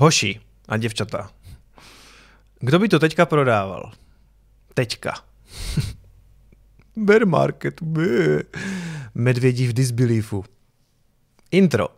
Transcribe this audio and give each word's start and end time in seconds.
Hoši 0.00 0.40
a 0.68 0.76
děvčata. 0.76 1.30
Kdo 2.60 2.78
by 2.78 2.88
to 2.88 2.98
teďka 2.98 3.26
prodával? 3.26 3.92
Teďka. 4.74 5.14
Bear 6.96 7.26
market. 7.26 7.82
Bě. 7.82 8.42
Medvědí 9.14 9.66
v 9.66 9.72
disbeliefu. 9.72 10.44
Intro. 11.50 11.97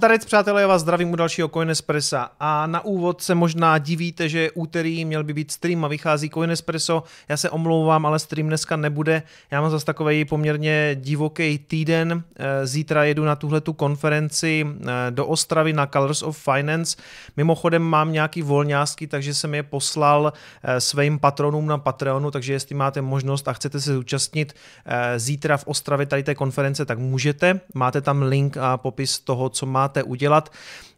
Zdarec 0.00 0.24
přátelé, 0.24 0.60
já 0.60 0.68
vás 0.68 0.82
zdravím 0.82 1.12
u 1.12 1.16
dalšího 1.16 1.48
Coinespressa 1.48 2.30
a 2.40 2.66
na 2.66 2.84
úvod 2.84 3.22
se 3.22 3.34
možná 3.34 3.78
divíte, 3.78 4.28
že 4.28 4.50
úterý 4.50 5.04
měl 5.04 5.24
by 5.24 5.32
být 5.34 5.50
stream 5.50 5.84
a 5.84 5.88
vychází 5.88 6.30
Coinespresso. 6.30 7.02
Já 7.28 7.36
se 7.36 7.50
omlouvám, 7.50 8.06
ale 8.06 8.18
stream 8.18 8.48
dneska 8.48 8.76
nebude. 8.76 9.22
Já 9.50 9.60
mám 9.60 9.70
zase 9.70 9.86
takový 9.86 10.24
poměrně 10.24 10.90
divoký 10.94 11.58
týden. 11.58 12.22
Eh, 12.36 12.66
zítra 12.66 13.04
jedu 13.04 13.24
na 13.24 13.36
tuhle 13.36 13.60
tu 13.60 13.72
konferenci 13.72 14.66
eh, 14.66 15.10
do 15.10 15.26
Ostravy 15.26 15.72
na 15.72 15.86
Colors 15.86 16.22
of 16.22 16.48
Finance. 16.54 16.96
Mimochodem 17.36 17.82
mám 17.82 18.12
nějaký 18.12 18.42
volňásky, 18.42 19.06
takže 19.06 19.34
jsem 19.34 19.54
je 19.54 19.62
poslal 19.62 20.32
eh, 20.62 20.80
svým 20.80 21.18
patronům 21.18 21.66
na 21.66 21.78
Patreonu, 21.78 22.30
takže 22.30 22.52
jestli 22.52 22.74
máte 22.74 23.02
možnost 23.02 23.48
a 23.48 23.52
chcete 23.52 23.80
se 23.80 23.94
zúčastnit 23.94 24.54
zítra 25.16 25.56
v 25.56 25.66
Ostravě 25.66 26.06
tady 26.06 26.22
té 26.22 26.34
konference, 26.34 26.84
tak 26.84 26.98
můžete. 26.98 27.60
Máte 27.74 28.00
tam 28.00 28.22
link 28.22 28.56
a 28.56 28.76
popis 28.76 29.18
toho, 29.18 29.48
co 29.48 29.66
má 29.66 29.89
máte 29.90 30.02
udělat. 30.02 30.50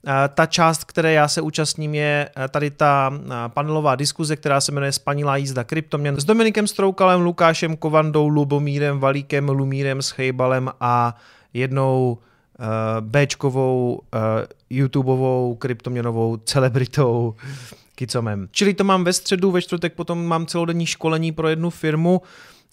Eh, 0.06 0.28
ta 0.34 0.46
část, 0.46 0.84
které 0.84 1.12
já 1.12 1.28
se 1.28 1.40
účastním, 1.40 1.94
je 1.94 2.28
eh, 2.36 2.48
tady 2.48 2.70
ta 2.70 3.12
eh, 3.14 3.48
panelová 3.48 3.96
diskuze, 3.96 4.36
která 4.36 4.60
se 4.60 4.72
jmenuje 4.72 4.92
Spanilá 4.92 5.36
jízda 5.36 5.64
kryptoměn 5.64 6.20
s 6.20 6.24
Dominikem 6.24 6.66
Stroukalem, 6.66 7.20
Lukášem 7.20 7.76
Kovandou, 7.76 8.28
Lubomírem 8.28 9.00
Valíkem, 9.00 9.48
Lumírem 9.48 10.02
Schejbalem 10.02 10.70
a 10.80 11.16
jednou 11.54 12.18
Bčkovou 13.00 14.00
YouTubeovou 14.70 15.54
kryptoměnovou 15.54 16.36
celebritou 16.36 17.34
Kicomem. 17.94 18.48
Čili 18.50 18.74
to 18.74 18.84
mám 18.84 19.04
ve 19.04 19.12
středu, 19.12 19.50
ve 19.50 19.62
čtvrtek 19.62 19.94
potom 19.94 20.26
mám 20.26 20.46
celodenní 20.46 20.86
školení 20.86 21.32
pro 21.32 21.48
jednu 21.48 21.70
firmu, 21.70 22.22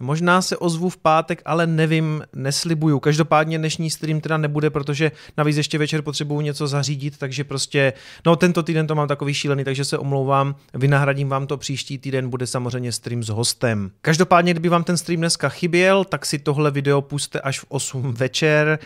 Možná 0.01 0.41
se 0.41 0.57
ozvu 0.57 0.89
v 0.89 0.97
pátek, 0.97 1.41
ale 1.45 1.67
nevím, 1.67 2.23
neslibuju. 2.35 2.99
Každopádně 2.99 3.57
dnešní 3.57 3.89
stream 3.89 4.21
teda 4.21 4.37
nebude, 4.37 4.69
protože 4.69 5.11
navíc 5.37 5.57
ještě 5.57 5.77
večer 5.77 6.01
potřebuju 6.01 6.41
něco 6.41 6.67
zařídit, 6.67 7.17
takže 7.17 7.43
prostě, 7.43 7.93
no 8.25 8.35
tento 8.35 8.63
týden 8.63 8.87
to 8.87 8.95
mám 8.95 9.07
takový 9.07 9.33
šílený, 9.33 9.63
takže 9.63 9.85
se 9.85 9.97
omlouvám, 9.97 10.55
vynahradím 10.73 11.29
vám 11.29 11.47
to 11.47 11.57
příští 11.57 11.97
týden, 11.97 12.29
bude 12.29 12.47
samozřejmě 12.47 12.91
stream 12.91 13.23
s 13.23 13.29
hostem. 13.29 13.91
Každopádně, 14.01 14.53
kdyby 14.53 14.69
vám 14.69 14.83
ten 14.83 14.97
stream 14.97 15.19
dneska 15.19 15.49
chyběl, 15.49 16.05
tak 16.05 16.25
si 16.25 16.39
tohle 16.39 16.71
video 16.71 17.01
puste 17.01 17.39
až 17.39 17.59
v 17.59 17.65
8 17.69 18.13
večer. 18.13 18.79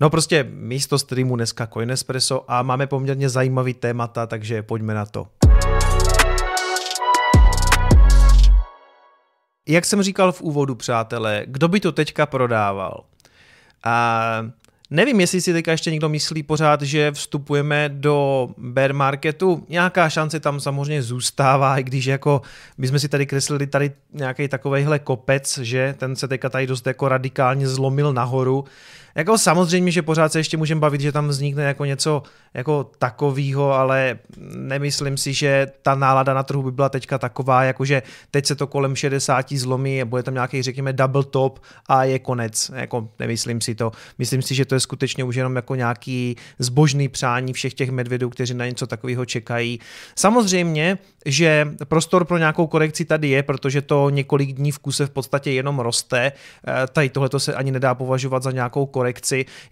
No 0.00 0.10
prostě 0.10 0.46
místo 0.50 0.98
streamu 0.98 1.36
dneska 1.36 1.66
Coinespresso 1.66 2.44
a 2.48 2.62
máme 2.62 2.86
poměrně 2.86 3.28
zajímavý 3.28 3.74
témata, 3.74 4.26
takže 4.26 4.62
pojďme 4.62 4.94
na 4.94 5.06
to. 5.06 5.26
Jak 9.68 9.84
jsem 9.84 10.02
říkal 10.02 10.32
v 10.32 10.42
úvodu, 10.42 10.74
přátelé, 10.74 11.42
kdo 11.46 11.68
by 11.68 11.80
to 11.80 11.92
teďka 11.92 12.26
prodával? 12.26 13.04
A 13.84 14.46
nevím, 14.90 15.20
jestli 15.20 15.40
si 15.40 15.52
teďka 15.52 15.70
ještě 15.70 15.90
někdo 15.90 16.08
myslí 16.08 16.42
pořád, 16.42 16.82
že 16.82 17.12
vstupujeme 17.12 17.88
do 17.88 18.48
bear 18.58 18.94
marketu. 18.94 19.66
Nějaká 19.68 20.08
šance 20.08 20.40
tam 20.40 20.60
samozřejmě 20.60 21.02
zůstává, 21.02 21.78
i 21.78 21.82
když 21.82 22.06
jako 22.06 22.42
my 22.78 22.88
jsme 22.88 22.98
si 22.98 23.08
tady 23.08 23.26
kreslili 23.26 23.66
tady 23.66 23.92
nějaký 24.12 24.48
takovejhle 24.48 24.98
kopec, 24.98 25.58
že 25.58 25.94
ten 25.98 26.16
se 26.16 26.28
teďka 26.28 26.48
tady 26.48 26.66
dost 26.66 26.86
jako 26.86 27.08
radikálně 27.08 27.68
zlomil 27.68 28.12
nahoru. 28.12 28.64
Jako 29.14 29.38
samozřejmě, 29.38 29.90
že 29.92 30.02
pořád 30.02 30.32
se 30.32 30.38
ještě 30.38 30.56
můžeme 30.56 30.80
bavit, 30.80 31.00
že 31.00 31.12
tam 31.12 31.28
vznikne 31.28 31.64
jako 31.64 31.84
něco 31.84 32.22
jako 32.54 32.90
takového, 32.98 33.72
ale 33.72 34.18
nemyslím 34.54 35.16
si, 35.16 35.32
že 35.32 35.66
ta 35.82 35.94
nálada 35.94 36.34
na 36.34 36.42
trhu 36.42 36.62
by 36.62 36.72
byla 36.72 36.88
teďka 36.88 37.18
taková, 37.18 37.64
jakože 37.64 38.02
teď 38.30 38.46
se 38.46 38.54
to 38.54 38.66
kolem 38.66 38.96
60 38.96 39.52
zlomí, 39.52 40.04
bude 40.04 40.22
tam 40.22 40.34
nějaký, 40.34 40.62
řekněme, 40.62 40.92
double 40.92 41.24
top 41.24 41.62
a 41.88 42.04
je 42.04 42.18
konec. 42.18 42.70
Jako 42.74 43.08
nemyslím 43.18 43.60
si 43.60 43.74
to. 43.74 43.92
Myslím 44.18 44.42
si, 44.42 44.54
že 44.54 44.64
to 44.64 44.74
je 44.74 44.80
skutečně 44.80 45.24
už 45.24 45.36
jenom 45.36 45.56
jako 45.56 45.74
nějaký 45.74 46.36
zbožný 46.58 47.08
přání 47.08 47.52
všech 47.52 47.74
těch 47.74 47.90
medvědů, 47.90 48.30
kteří 48.30 48.54
na 48.54 48.66
něco 48.66 48.86
takového 48.86 49.24
čekají. 49.24 49.80
Samozřejmě, 50.16 50.98
že 51.26 51.68
prostor 51.88 52.24
pro 52.24 52.38
nějakou 52.38 52.66
korekci 52.66 53.04
tady 53.04 53.28
je, 53.28 53.42
protože 53.42 53.82
to 53.82 54.10
několik 54.10 54.52
dní 54.52 54.72
v 54.72 54.78
kuse 54.78 55.06
v 55.06 55.10
podstatě 55.10 55.50
jenom 55.50 55.78
roste. 55.78 56.32
Eh, 56.32 56.86
tady 56.92 57.08
tohle 57.08 57.30
se 57.38 57.54
ani 57.54 57.70
nedá 57.70 57.94
považovat 57.94 58.42
za 58.42 58.50
nějakou 58.50 58.86
korekci. 58.86 58.99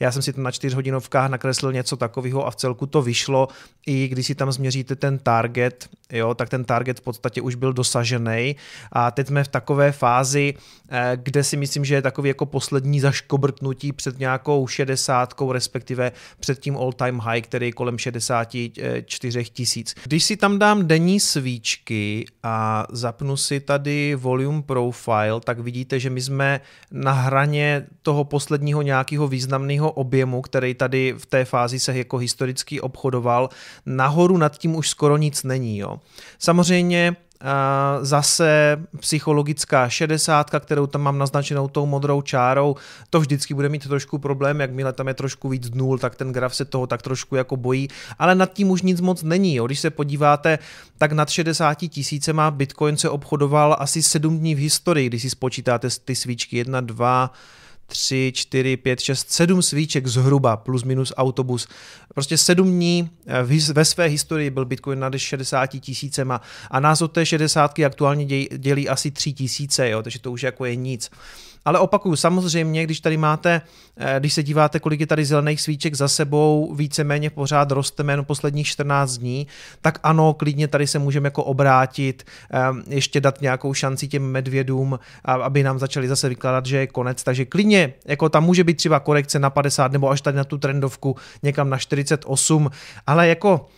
Já 0.01 0.13
jsem 0.13 0.23
si 0.23 0.33
to 0.33 0.41
na 0.41 0.51
čtyřhodinovkách 0.51 1.31
nakreslil 1.31 1.73
něco 1.73 1.97
takového 1.97 2.47
a 2.47 2.51
v 2.51 2.57
celku 2.57 2.87
to 2.87 3.03
vyšlo. 3.03 3.49
I 3.87 4.09
když 4.09 4.27
si 4.27 4.35
tam 4.35 4.53
změříte 4.53 4.97
ten 4.97 5.19
target, 5.19 5.89
jo, 6.13 6.35
tak 6.35 6.49
ten 6.49 6.65
target 6.65 6.99
v 6.99 7.03
podstatě 7.03 7.41
už 7.41 7.55
byl 7.55 7.73
dosažený. 7.73 8.57
A 8.93 9.11
teď 9.11 9.27
jsme 9.27 9.45
v 9.45 9.49
takové 9.49 9.93
fázi, 9.93 10.55
eh, 10.89 11.13
kde 11.23 11.45
si 11.45 11.57
myslím, 11.57 11.85
že 11.85 11.95
je 11.95 12.03
takový 12.03 12.29
jako 12.29 12.47
poslední 12.47 13.01
zaškobrtnutí 13.01 13.93
před 13.93 14.19
nějakou 14.19 14.67
60, 14.67 15.53
respektive 15.53 16.13
před 16.41 16.59
tím 16.61 16.77
all-time 16.77 17.19
high, 17.19 17.43
který 17.43 17.67
je 17.67 17.73
kolem 17.73 17.99
64 17.99 19.45
tisíc. 19.45 19.95
Když 20.05 20.25
si 20.25 20.37
tam 20.37 20.59
dám 20.59 20.87
denní 20.87 21.21
svíčky 21.21 22.27
a 22.43 22.87
zapnu 22.91 23.37
si 23.37 23.61
tady 23.61 24.15
volume 24.15 24.63
profile, 24.63 25.41
tak 25.45 25.59
vidíte, 25.59 26.01
že 26.01 26.11
my 26.11 26.21
jsme 26.21 26.61
na 26.93 27.13
hraně 27.13 27.87
toho 28.03 28.25
posledního 28.25 28.83
nějakého 28.83 29.18
významného 29.27 29.91
objemu, 29.91 30.43
který 30.43 30.75
tady 30.75 31.15
v 31.19 31.27
té 31.27 31.45
fázi 31.45 31.81
se 31.81 31.99
jako 31.99 32.17
historicky 32.17 32.81
obchodoval. 32.81 33.49
Nahoru 33.87 34.37
nad 34.37 34.59
tím 34.59 34.75
už 34.75 34.89
skoro 34.89 35.17
nic 35.17 35.43
není. 35.43 35.79
Jo. 35.79 36.01
Samozřejmě 36.39 37.17
zase 38.01 38.79
psychologická 39.01 39.89
šedesátka, 39.89 40.61
kterou 40.61 40.87
tam 40.87 41.01
mám 41.01 41.19
naznačenou 41.19 41.69
tou 41.69 41.87
modrou 41.87 42.23
čárou, 42.23 42.77
to 43.11 43.21
vždycky 43.21 43.55
bude 43.55 43.69
mít 43.69 43.89
trošku 43.89 44.19
problém, 44.19 44.61
jakmile 44.61 44.93
tam 44.93 45.09
je 45.09 45.15
trošku 45.15 45.49
víc 45.49 45.71
nul, 45.71 45.99
tak 45.99 46.15
ten 46.15 46.33
graf 46.33 46.57
se 46.57 46.65
toho 46.65 46.87
tak 46.87 47.03
trošku 47.03 47.37
jako 47.37 47.57
bojí, 47.57 47.89
ale 48.19 48.35
nad 48.35 48.53
tím 48.53 48.71
už 48.71 48.83
nic 48.83 49.01
moc 49.01 49.23
není. 49.23 49.55
Jo. 49.55 49.67
Když 49.67 49.81
se 49.81 49.91
podíváte, 49.91 50.59
tak 50.99 51.13
nad 51.13 51.31
60 51.31 51.75
tisícema 51.75 52.51
Bitcoin 52.51 52.97
se 52.97 53.09
obchodoval 53.09 53.77
asi 53.79 54.03
7 54.03 54.39
dní 54.39 54.55
v 54.55 54.59
historii, 54.59 55.09
když 55.09 55.23
si 55.23 55.31
spočítáte 55.31 55.89
ty 56.05 56.15
svíčky 56.15 56.57
1, 56.57 56.81
2, 56.81 57.33
3, 57.91 58.33
4, 58.35 58.77
5, 58.77 59.01
6, 59.01 59.31
7 59.31 59.63
svíček 59.63 60.07
zhruba, 60.07 60.57
plus 60.57 60.85
minus 60.85 61.13
autobus. 61.17 61.69
Prostě 62.15 62.39
7 62.39 62.71
dní 62.71 63.11
eh, 63.27 63.73
ve 63.73 63.85
své 63.85 64.07
historii 64.07 64.51
byl 64.51 64.65
Bitcoin 64.65 64.99
nad 64.99 65.13
60 65.17 65.67
tisícema 65.67 66.41
a 66.71 66.81
nás 66.81 67.03
od 67.03 67.13
té 67.13 67.27
60 67.27 67.79
aktuálně 67.79 68.47
dělí 68.47 68.89
asi 68.89 69.11
3 69.11 69.33
tisíce, 69.33 69.91
jo, 69.91 70.03
takže 70.03 70.19
to 70.19 70.33
už 70.33 70.43
jako 70.43 70.65
je 70.65 70.77
nic. 70.77 71.11
Ale 71.69 71.79
opakuju, 71.79 72.17
samozřejmě, 72.17 72.85
když 72.85 73.01
tady 73.01 73.17
máte, 73.17 73.63
eh, 73.97 74.17
když 74.19 74.35
se 74.35 74.43
díváte, 74.43 74.81
kolik 74.81 75.01
je 75.01 75.07
tady 75.07 75.25
zelených 75.25 75.61
svíček 75.61 75.95
za 75.95 76.09
sebou, 76.09 76.75
víceméně 76.75 77.31
pořád 77.31 77.71
roste 77.71 78.03
jméno 78.03 78.25
posledních 78.25 78.67
14 78.67 79.19
dní, 79.19 79.47
tak 79.81 79.99
ano, 80.03 80.35
klidně 80.35 80.69
tady 80.69 80.87
se 80.87 80.99
můžeme 80.99 81.27
jako 81.27 81.45
obrátit, 81.45 82.27
eh, 82.53 82.59
ještě 82.89 83.21
dát 83.21 83.41
nějakou 83.41 83.75
šanci 83.75 84.09
těm 84.09 84.23
medvědům, 84.23 84.99
aby 85.25 85.63
nám 85.63 85.79
začali 85.79 86.09
zase 86.09 86.29
vykládat, 86.29 86.67
že 86.67 86.77
je 86.77 86.87
konec. 86.87 87.23
Takže 87.23 87.45
klidně, 87.45 87.95
jako 88.07 88.29
tam 88.29 88.45
může 88.45 88.65
být 88.65 88.77
třeba 88.77 89.01
korekce 89.01 89.39
na 89.39 89.51
50 89.51 89.93
nebo 89.93 90.11
až 90.11 90.21
tady 90.21 90.37
na 90.37 90.45
tu 90.45 90.59
trendovku 90.59 91.17
někam 91.43 91.71
na 91.71 91.79
48, 91.79 92.71
ale 93.07 93.29
jako 93.29 93.69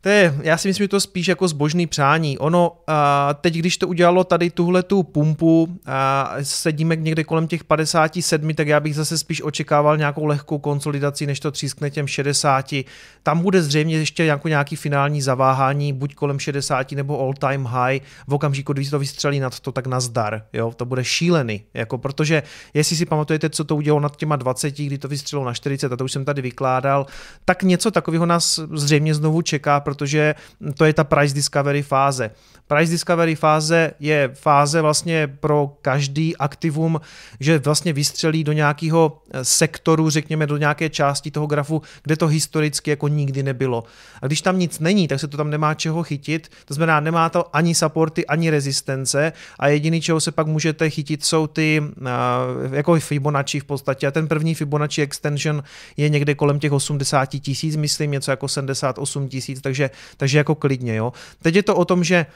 to 0.00 0.08
je, 0.08 0.34
já 0.42 0.56
si 0.58 0.68
myslím, 0.68 0.84
že 0.84 0.88
to 0.88 1.00
spíš 1.00 1.28
jako 1.28 1.48
zbožný 1.48 1.86
přání. 1.86 2.38
Ono, 2.38 2.72
a 2.86 3.34
teď 3.34 3.54
když 3.54 3.76
to 3.78 3.88
udělalo 3.88 4.24
tady 4.24 4.50
tuhle 4.50 4.82
tu 4.82 5.02
pumpu, 5.02 5.78
a 5.86 6.34
sedíme 6.42 6.96
někde 6.96 7.24
kolem 7.24 7.46
těch 7.46 7.64
57, 7.64 8.54
tak 8.54 8.68
já 8.68 8.80
bych 8.80 8.94
zase 8.94 9.18
spíš 9.18 9.42
očekával 9.42 9.96
nějakou 9.96 10.24
lehkou 10.24 10.58
konsolidaci, 10.58 11.26
než 11.26 11.40
to 11.40 11.50
třískne 11.50 11.90
těm 11.90 12.06
60. 12.06 12.74
Tam 13.22 13.40
bude 13.40 13.62
zřejmě 13.62 13.96
ještě 13.96 14.24
jako 14.24 14.48
nějaký 14.48 14.76
finální 14.76 15.22
zaváhání, 15.22 15.92
buď 15.92 16.14
kolem 16.14 16.38
60 16.38 16.92
nebo 16.92 17.20
all 17.20 17.34
time 17.34 17.64
high. 17.64 18.00
V 18.26 18.34
okamžiku, 18.34 18.72
když 18.72 18.90
to 18.90 18.98
vystřelí 18.98 19.40
nad 19.40 19.60
to, 19.60 19.72
tak 19.72 19.86
nazdar. 19.86 20.42
Jo? 20.52 20.72
To 20.76 20.84
bude 20.84 21.04
šílený. 21.04 21.62
Jako, 21.74 21.98
protože 21.98 22.42
jestli 22.74 22.96
si 22.96 23.06
pamatujete, 23.06 23.50
co 23.50 23.64
to 23.64 23.76
udělalo 23.76 24.00
nad 24.00 24.16
těma 24.16 24.36
20, 24.36 24.74
kdy 24.74 24.98
to 24.98 25.08
vystřelilo 25.08 25.46
na 25.46 25.54
40, 25.54 25.92
a 25.92 25.96
to 25.96 26.04
už 26.04 26.12
jsem 26.12 26.24
tady 26.24 26.42
vykládal, 26.42 27.06
tak 27.44 27.62
něco 27.62 27.90
takového 27.90 28.26
nás 28.26 28.60
zřejmě 28.72 29.14
znovu 29.14 29.42
čeká, 29.42 29.80
protože 29.88 30.34
to 30.76 30.84
je 30.84 30.92
ta 30.92 31.04
price 31.04 31.34
discovery 31.34 31.82
fáze. 31.82 32.30
Price 32.66 32.92
discovery 32.92 33.34
fáze 33.34 33.90
je 34.00 34.30
fáze 34.34 34.82
vlastně 34.82 35.26
pro 35.26 35.76
každý 35.82 36.36
aktivum, 36.36 37.00
že 37.40 37.58
vlastně 37.58 37.92
vystřelí 37.92 38.44
do 38.44 38.52
nějakého 38.52 39.22
eh, 39.30 39.44
sektoru, 39.44 40.10
řekněme 40.10 40.46
do 40.46 40.56
nějaké 40.56 40.88
části 40.88 41.30
toho 41.30 41.46
grafu, 41.46 41.82
kde 42.02 42.16
to 42.16 42.26
historicky 42.26 42.90
jako 42.90 43.08
nikdy 43.08 43.42
nebylo. 43.42 43.84
A 44.22 44.26
když 44.26 44.42
tam 44.42 44.58
nic 44.58 44.78
není, 44.78 45.08
tak 45.08 45.20
se 45.20 45.28
to 45.28 45.36
tam 45.36 45.50
nemá 45.50 45.74
čeho 45.74 46.02
chytit, 46.02 46.48
to 46.64 46.74
znamená, 46.74 47.00
nemá 47.00 47.28
to 47.28 47.56
ani 47.56 47.74
supporty, 47.74 48.26
ani 48.26 48.50
rezistence 48.50 49.32
a 49.58 49.68
jediný, 49.68 50.00
čeho 50.00 50.20
se 50.20 50.32
pak 50.32 50.46
můžete 50.46 50.90
chytit, 50.90 51.24
jsou 51.24 51.46
ty 51.46 51.80
uh, 51.80 52.74
jako 52.74 53.00
Fibonacci 53.00 53.60
v 53.60 53.64
podstatě 53.64 54.06
a 54.06 54.10
ten 54.10 54.28
první 54.28 54.54
Fibonacci 54.54 55.02
extension 55.02 55.62
je 55.96 56.08
někde 56.08 56.34
kolem 56.34 56.58
těch 56.58 56.72
80 56.72 57.26
tisíc, 57.26 57.76
myslím, 57.76 58.10
něco 58.10 58.30
jako 58.30 58.48
78 58.48 59.28
tisíc, 59.28 59.60
takže, 59.60 59.77
takže 60.16 60.38
jako 60.38 60.54
klidně, 60.54 60.94
jo. 60.94 61.12
Teď 61.42 61.54
je 61.54 61.62
to 61.62 61.76
o 61.76 61.84
tom, 61.84 62.04
že 62.04 62.26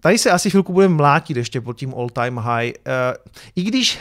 Tady 0.00 0.18
se 0.18 0.30
asi 0.30 0.50
chvilku 0.50 0.72
budeme 0.72 0.94
mlátit 0.94 1.36
ještě 1.36 1.60
pod 1.60 1.76
tím 1.76 1.94
all 1.94 2.08
time 2.10 2.36
high. 2.36 2.66
Uh, 2.66 2.72
I 3.56 3.62
když 3.62 3.98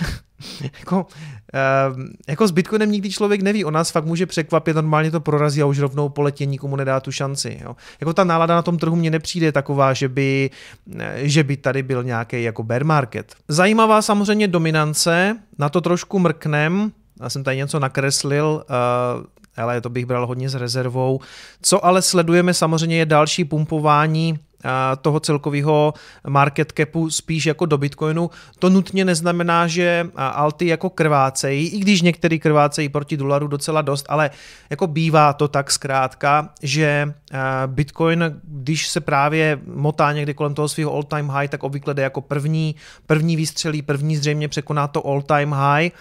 jako, 0.79 0.97
uh, 0.97 2.03
jako 2.27 2.47
s 2.47 2.51
Bitcoinem 2.51 2.91
nikdy 2.91 3.09
člověk 3.09 3.41
neví, 3.41 3.65
on 3.65 3.73
nás 3.73 3.91
fakt 3.91 4.05
může 4.05 4.25
překvapit, 4.25 4.75
normálně 4.75 5.11
to 5.11 5.19
prorazí 5.19 5.61
a 5.61 5.65
už 5.65 5.79
rovnou 5.79 6.09
poletě 6.09 6.45
nikomu 6.45 6.75
nedá 6.75 6.99
tu 6.99 7.11
šanci. 7.11 7.59
Jo. 7.63 7.75
Jako 7.99 8.13
ta 8.13 8.23
nálada 8.23 8.55
na 8.55 8.61
tom 8.61 8.77
trhu 8.77 8.95
mně 8.95 9.11
nepřijde 9.11 9.51
taková, 9.51 9.93
že 9.93 10.09
by, 10.09 10.49
eh, 10.99 11.19
že 11.21 11.43
by 11.43 11.57
tady 11.57 11.83
byl 11.83 12.03
nějaký 12.03 12.43
jako 12.43 12.63
bear 12.63 12.83
market. 12.83 13.35
Zajímavá 13.47 14.01
samozřejmě 14.01 14.47
dominance, 14.47 15.37
na 15.57 15.69
to 15.69 15.81
trošku 15.81 16.19
mrknem, 16.19 16.91
já 17.21 17.29
jsem 17.29 17.43
tady 17.43 17.57
něco 17.57 17.79
nakreslil, 17.79 18.65
uh, 18.69 19.25
ale 19.57 19.81
to 19.81 19.89
bych 19.89 20.05
bral 20.05 20.27
hodně 20.27 20.49
s 20.49 20.55
rezervou. 20.55 21.19
Co 21.61 21.85
ale 21.85 22.01
sledujeme 22.01 22.53
samozřejmě 22.53 22.97
je 22.97 23.05
další 23.05 23.45
pumpování 23.45 24.39
toho 25.01 25.19
celkového 25.19 25.93
market 26.27 26.73
capu 26.77 27.09
spíš 27.09 27.45
jako 27.45 27.65
do 27.65 27.77
Bitcoinu. 27.77 28.29
To 28.59 28.69
nutně 28.69 29.05
neznamená, 29.05 29.67
že 29.67 30.09
alty 30.15 30.67
jako 30.67 30.89
krvácejí, 30.89 31.67
i 31.67 31.79
když 31.79 32.01
některý 32.01 32.39
krvácejí 32.39 32.89
proti 32.89 33.17
dolaru 33.17 33.47
docela 33.47 33.81
dost, 33.81 34.05
ale 34.09 34.29
jako 34.69 34.87
bývá 34.87 35.33
to 35.33 35.47
tak 35.47 35.71
zkrátka, 35.71 36.49
že 36.63 37.13
Bitcoin, 37.67 38.41
když 38.43 38.87
se 38.87 39.01
právě 39.01 39.59
motá 39.75 40.13
někdy 40.13 40.33
kolem 40.33 40.53
toho 40.53 40.69
svého 40.69 40.93
all-time 40.93 41.29
high, 41.29 41.47
tak 41.47 41.63
obvykle 41.63 41.93
jde 41.93 42.03
jako 42.03 42.21
první, 42.21 42.75
první 43.07 43.35
výstřelí, 43.35 43.81
první 43.81 44.17
zřejmě 44.17 44.47
překoná 44.47 44.87
to 44.87 45.07
all-time 45.07 45.53
high 45.53 45.91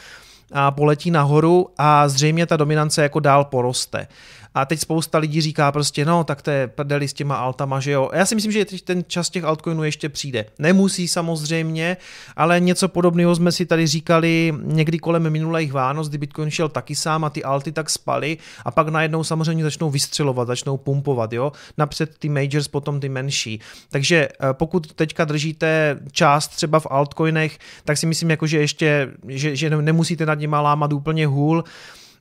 a 0.52 0.70
poletí 0.70 1.10
nahoru 1.10 1.68
a 1.78 2.08
zřejmě 2.08 2.46
ta 2.46 2.56
dominance 2.56 3.02
jako 3.02 3.20
dál 3.20 3.44
poroste. 3.44 4.06
A 4.54 4.64
teď 4.64 4.80
spousta 4.80 5.18
lidí 5.18 5.40
říká 5.40 5.72
prostě, 5.72 6.04
no, 6.04 6.24
tak 6.24 6.42
to 6.42 6.50
je 6.50 6.66
prdeli 6.66 7.08
s 7.08 7.12
těma 7.12 7.36
altama, 7.36 7.80
že 7.80 7.90
jo. 7.90 8.10
Já 8.12 8.26
si 8.26 8.34
myslím, 8.34 8.52
že 8.52 8.64
ten 8.64 9.04
čas 9.06 9.30
těch 9.30 9.44
altcoinů 9.44 9.84
ještě 9.84 10.08
přijde. 10.08 10.44
Nemusí 10.58 11.08
samozřejmě, 11.08 11.96
ale 12.36 12.60
něco 12.60 12.88
podobného 12.88 13.34
jsme 13.34 13.52
si 13.52 13.66
tady 13.66 13.86
říkali 13.86 14.54
někdy 14.62 14.98
kolem 14.98 15.30
minulých 15.30 15.72
Vánoc, 15.72 16.08
kdy 16.08 16.18
Bitcoin 16.18 16.50
šel 16.50 16.68
taky 16.68 16.94
sám 16.94 17.24
a 17.24 17.30
ty 17.30 17.44
alty 17.44 17.72
tak 17.72 17.90
spaly 17.90 18.38
a 18.64 18.70
pak 18.70 18.88
najednou 18.88 19.24
samozřejmě 19.24 19.64
začnou 19.64 19.90
vystřelovat, 19.90 20.48
začnou 20.48 20.76
pumpovat, 20.76 21.32
jo. 21.32 21.52
Napřed 21.78 22.18
ty 22.18 22.28
majors, 22.28 22.68
potom 22.68 23.00
ty 23.00 23.08
menší. 23.08 23.60
Takže 23.90 24.28
eh, 24.28 24.52
pokud 24.52 24.92
teďka 24.92 25.24
držíte 25.24 25.98
část 26.12 26.48
třeba 26.48 26.80
v 26.80 26.86
altcoinech, 26.90 27.58
tak 27.84 27.98
si 27.98 28.06
myslím, 28.06 28.30
jako, 28.30 28.46
že 28.46 28.58
ještě, 28.58 29.08
že, 29.28 29.56
že 29.56 29.70
nemusíte 29.70 30.26
nad 30.26 30.38
nima 30.38 30.60
lámat 30.60 30.92
úplně 30.92 31.26
hůl 31.26 31.64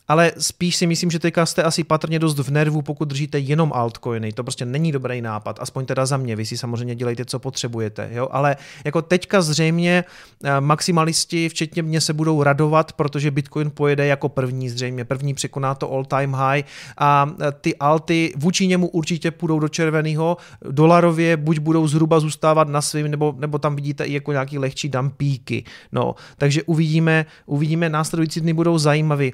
ale 0.08 0.32
spíš 0.38 0.76
si 0.76 0.88
myslím, 0.88 1.12
že 1.12 1.20
teďka 1.20 1.46
jste 1.46 1.64
asi 1.64 1.84
patrně 1.84 2.20
dost 2.20 2.40
v 2.40 2.52
nervu, 2.52 2.82
pokud 2.82 3.08
držíte 3.08 3.40
jenom 3.40 3.72
altcoiny. 3.76 4.32
To 4.32 4.44
prostě 4.44 4.66
není 4.66 4.92
dobrý 4.92 5.22
nápad, 5.22 5.58
aspoň 5.62 5.86
teda 5.86 6.06
za 6.06 6.18
mě. 6.18 6.36
Vy 6.36 6.46
si 6.46 6.58
samozřejmě 6.58 6.96
dělejte, 6.96 7.26
co 7.26 7.40
potřebujete. 7.40 8.10
Jo? 8.12 8.28
Ale 8.32 8.56
jako 8.86 9.02
teďka 9.02 9.42
zřejmě 9.42 10.04
eh, 10.44 10.62
maximalisti, 10.62 11.50
včetně 11.50 11.82
mě, 11.84 12.02
se 12.02 12.14
budou 12.14 12.44
radovat, 12.44 12.94
protože 12.94 13.32
Bitcoin 13.32 13.72
pojede 13.72 14.06
jako 14.06 14.30
první 14.30 14.70
zřejmě. 14.70 15.06
První 15.06 15.34
překoná 15.34 15.76
to 15.76 15.92
all 15.92 16.06
time 16.06 16.34
high 16.34 16.64
a 16.98 17.32
eh, 17.42 17.52
ty 17.52 17.76
alty 17.76 18.34
vůči 18.36 18.68
němu 18.68 18.88
určitě 18.88 19.32
půjdou 19.32 19.60
do 19.60 19.68
červeného. 19.68 20.38
Dolarově 20.72 21.38
buď 21.38 21.60
budou 21.60 21.88
zhruba 21.88 22.20
zůstávat 22.20 22.68
na 22.68 22.82
svým, 22.82 23.12
nebo, 23.12 23.36
nebo 23.38 23.60
tam 23.60 23.76
vidíte 23.76 24.06
i 24.06 24.14
jako 24.14 24.32
nějaký 24.32 24.58
lehčí 24.58 24.90
dampíky. 24.90 25.64
No, 25.92 26.16
takže 26.38 26.64
uvidíme, 26.64 27.26
uvidíme, 27.46 27.90
následující 27.90 28.42
dny 28.42 28.54
budou 28.54 28.78
zajímavý 28.78 29.34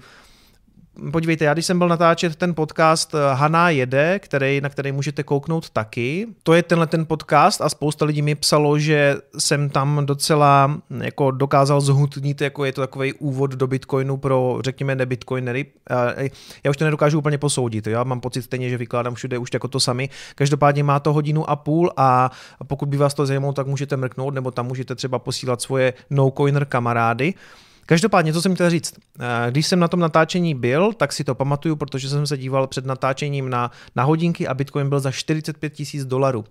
podívejte, 1.12 1.46
já 1.46 1.54
když 1.54 1.66
jsem 1.66 1.78
byl 1.78 1.88
natáčet 1.88 2.36
ten 2.36 2.56
podcast 2.56 3.14
eh, 3.14 3.18
Haná 3.34 3.70
jede, 3.70 4.20
který, 4.20 4.62
na 4.62 4.70
který 4.70 4.92
můžete 4.92 5.24
kouknout 5.24 5.70
taky, 5.70 6.28
to 6.44 6.54
je 6.54 6.64
tenhle 6.64 6.88
ten 6.88 7.06
podcast 7.06 7.62
a 7.62 7.70
spousta 7.70 8.06
lidí 8.06 8.22
mi 8.22 8.36
psalo, 8.36 8.80
že 8.80 9.16
jsem 9.38 9.70
tam 9.70 10.06
docela 10.06 10.68
hm, 10.68 11.02
jako 11.02 11.32
dokázal 11.32 11.82
zhutnit, 11.82 12.42
jako 12.42 12.66
je 12.66 12.74
to 12.74 12.82
takový 12.82 13.14
úvod 13.14 13.52
do 13.52 13.68
Bitcoinu 13.68 14.18
pro, 14.18 14.60
řekněme, 14.64 14.96
nebitcoinery. 14.96 15.66
Já 16.64 16.70
už 16.70 16.78
to 16.78 16.86
nedokážu 16.86 17.20
úplně 17.20 17.38
posoudit, 17.38 17.88
já 17.88 18.04
mám 18.04 18.22
pocit 18.22 18.42
stejně, 18.42 18.70
že 18.70 18.78
vykládám 18.78 19.16
všude 19.16 19.38
už 19.38 19.50
jako 19.54 19.68
to 19.68 19.80
sami. 19.80 20.10
Každopádně 20.36 20.84
má 20.84 21.00
to 21.00 21.14
hodinu 21.14 21.50
a 21.50 21.56
půl 21.56 21.92
a 21.98 22.32
pokud 22.68 22.90
by 22.90 22.98
vás 22.98 23.14
to 23.14 23.26
zajímalo, 23.26 23.54
tak 23.54 23.68
můžete 23.68 23.98
mrknout, 23.98 24.34
nebo 24.34 24.52
tam 24.52 24.68
můžete 24.68 24.96
třeba 24.96 25.20
posílat 25.20 25.62
svoje 25.62 25.94
no-coiner 26.10 26.66
kamarády. 26.66 27.34
Každopádně, 27.90 28.34
co 28.34 28.42
jsem 28.42 28.56
chtěl 28.56 28.70
říct, 28.70 28.94
eh, 29.20 29.52
když 29.52 29.68
jsem 29.68 29.80
na 29.80 29.88
tom 29.88 30.00
natáčení 30.00 30.56
byl, 30.56 30.94
tak 30.94 31.14
si 31.14 31.24
to 31.24 31.36
pamatuju, 31.36 31.76
protože 31.76 32.10
jsem 32.10 32.28
se 32.28 32.38
díval 32.38 32.68
před 32.68 32.86
natáčením 32.86 33.50
na, 33.50 33.72
na 33.96 34.04
hodinky 34.04 34.48
a 34.48 34.54
Bitcoin 34.54 34.90
byl 34.90 35.00
za 35.00 35.12
45 35.12 35.74
tisíc 35.74 36.06
dolarů. 36.06 36.46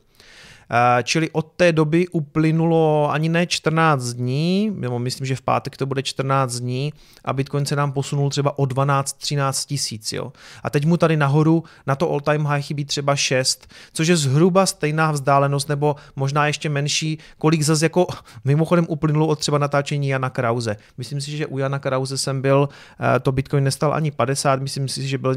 Eh, 0.71 1.03
čili 1.03 1.31
od 1.31 1.53
té 1.57 1.73
doby 1.73 2.09
uplynulo 2.09 3.11
ani 3.11 3.29
ne 3.29 3.47
14 3.47 4.05
dní, 4.05 4.73
nebo 4.75 4.99
myslím, 4.99 5.27
že 5.27 5.37
v 5.37 5.43
pátek 5.43 5.77
to 5.77 5.87
bude 5.87 6.03
14 6.03 6.55
dní 6.55 6.93
a 7.25 7.33
Bitcoin 7.33 7.67
se 7.67 7.77
nám 7.77 7.93
posunul 7.93 8.31
třeba 8.31 8.59
o 8.59 8.63
12-13 8.65 9.67
tisíc. 9.67 10.13
Jo? 10.13 10.33
A 10.63 10.71
teď 10.71 10.85
mu 10.85 10.97
tady 10.97 11.17
nahoru 11.17 11.65
na 11.87 11.95
to 11.95 12.11
all 12.11 12.21
time 12.21 12.47
high 12.47 12.63
chybí 12.63 12.85
třeba 12.85 13.17
6, 13.17 13.69
což 13.93 14.09
je 14.09 14.17
zhruba 14.17 14.67
stejná 14.67 15.13
vzdálenost 15.13 15.69
nebo 15.69 15.97
možná 16.17 16.47
ještě 16.47 16.69
menší, 16.69 17.19
kolik 17.39 17.63
zase 17.63 17.85
jako 17.85 18.07
mimochodem 18.45 18.87
uplynulo 18.89 19.27
od 19.27 19.39
třeba 19.39 19.59
natáčení 19.59 20.09
Jana 20.09 20.31
Krause. 20.31 20.77
Myslím 20.99 21.21
si, 21.21 21.37
že 21.37 21.47
u 21.47 21.59
Jana 21.59 21.79
Krause 21.79 22.19
jsem 22.19 22.43
byl, 22.43 22.69
eh, 23.17 23.21
to 23.21 23.33
Bitcoin 23.33 23.65
nestal 23.65 23.95
ani 23.95 24.11
50, 24.11 24.63
myslím 24.63 24.89
si, 24.89 25.09
že 25.09 25.19
byl 25.19 25.35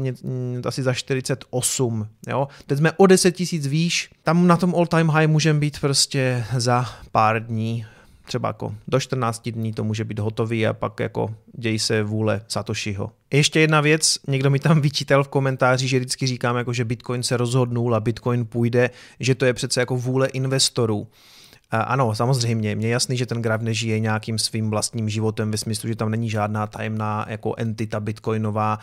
asi 0.64 0.82
za 0.82 0.92
48. 0.92 2.08
Jo? 2.28 2.48
Teď 2.66 2.78
jsme 2.78 2.92
o 2.92 3.06
10 3.06 3.32
tisíc 3.32 3.66
výš, 3.66 4.10
tam 4.22 4.46
na 4.46 4.56
tom 4.56 4.74
all 4.74 4.86
time 4.86 5.08
high 5.08 5.21
můžeme 5.28 5.58
být 5.58 5.80
prostě 5.80 6.44
za 6.56 6.86
pár 7.12 7.46
dní, 7.46 7.86
třeba 8.24 8.48
jako 8.48 8.74
do 8.88 9.00
14 9.00 9.48
dní 9.48 9.72
to 9.72 9.84
může 9.84 10.04
být 10.04 10.18
hotový 10.18 10.66
a 10.66 10.72
pak 10.72 11.00
jako 11.00 11.34
děj 11.58 11.78
se 11.78 12.02
vůle 12.02 12.40
Satoshiho. 12.48 13.12
Ještě 13.32 13.60
jedna 13.60 13.80
věc, 13.80 14.18
někdo 14.28 14.50
mi 14.50 14.58
tam 14.58 14.80
vyčítal 14.80 15.24
v 15.24 15.28
komentáři, 15.28 15.88
že 15.88 15.98
vždycky 15.98 16.26
říkám, 16.26 16.56
jako, 16.56 16.72
že 16.72 16.84
Bitcoin 16.84 17.22
se 17.22 17.36
rozhodnul 17.36 17.94
a 17.94 18.00
Bitcoin 18.00 18.46
půjde, 18.46 18.90
že 19.20 19.34
to 19.34 19.44
je 19.44 19.54
přece 19.54 19.80
jako 19.80 19.96
vůle 19.96 20.28
investorů. 20.28 21.08
Ano, 21.72 22.14
samozřejmě, 22.14 22.76
mně 22.76 22.86
je 22.86 22.92
jasný, 22.92 23.16
že 23.16 23.26
ten 23.26 23.42
graf 23.42 23.60
nežije 23.60 24.00
nějakým 24.00 24.38
svým 24.38 24.70
vlastním 24.70 25.08
životem 25.08 25.50
ve 25.50 25.58
smyslu, 25.58 25.88
že 25.88 25.96
tam 25.96 26.10
není 26.10 26.30
žádná 26.30 26.66
tajemná 26.66 27.26
jako 27.28 27.54
entita 27.56 28.00
bitcoinová. 28.00 28.78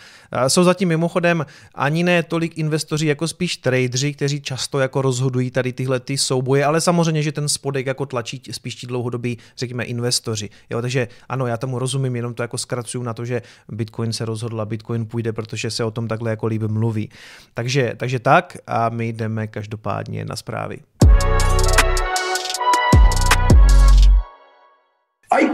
Jsou 0.47 0.63
zatím 0.63 0.89
mimochodem 0.89 1.45
ani 1.75 2.03
ne 2.03 2.23
tolik 2.23 2.57
investoři, 2.57 3.07
jako 3.07 3.27
spíš 3.27 3.57
tradeři, 3.57 4.13
kteří 4.13 4.41
často 4.41 4.79
jako 4.79 5.01
rozhodují 5.01 5.51
tady 5.51 5.73
tyhle 5.73 5.99
ty 5.99 6.17
souboje, 6.17 6.65
ale 6.65 6.81
samozřejmě, 6.81 7.23
že 7.23 7.31
ten 7.31 7.49
spodek 7.49 7.85
jako 7.85 8.05
tlačí 8.05 8.41
spíš 8.51 8.75
ti 8.75 8.87
dlouhodobí, 8.87 9.37
řekněme, 9.57 9.83
investoři. 9.83 10.49
Jo, 10.69 10.81
takže 10.81 11.07
ano, 11.29 11.47
já 11.47 11.57
tomu 11.57 11.79
rozumím, 11.79 12.15
jenom 12.15 12.33
to 12.33 12.43
jako 12.43 12.57
zkracuju 12.57 13.03
na 13.03 13.13
to, 13.13 13.25
že 13.25 13.41
Bitcoin 13.71 14.13
se 14.13 14.25
rozhodl 14.25 14.61
a 14.61 14.65
Bitcoin 14.65 15.05
půjde, 15.05 15.33
protože 15.33 15.71
se 15.71 15.83
o 15.83 15.91
tom 15.91 16.07
takhle 16.07 16.29
jako 16.29 16.47
líbí 16.47 16.67
mluví. 16.67 17.09
Takže, 17.53 17.93
takže 17.97 18.19
tak 18.19 18.57
a 18.67 18.89
my 18.89 19.13
jdeme 19.13 19.47
každopádně 19.47 20.25
na 20.25 20.35
zprávy. 20.35 20.77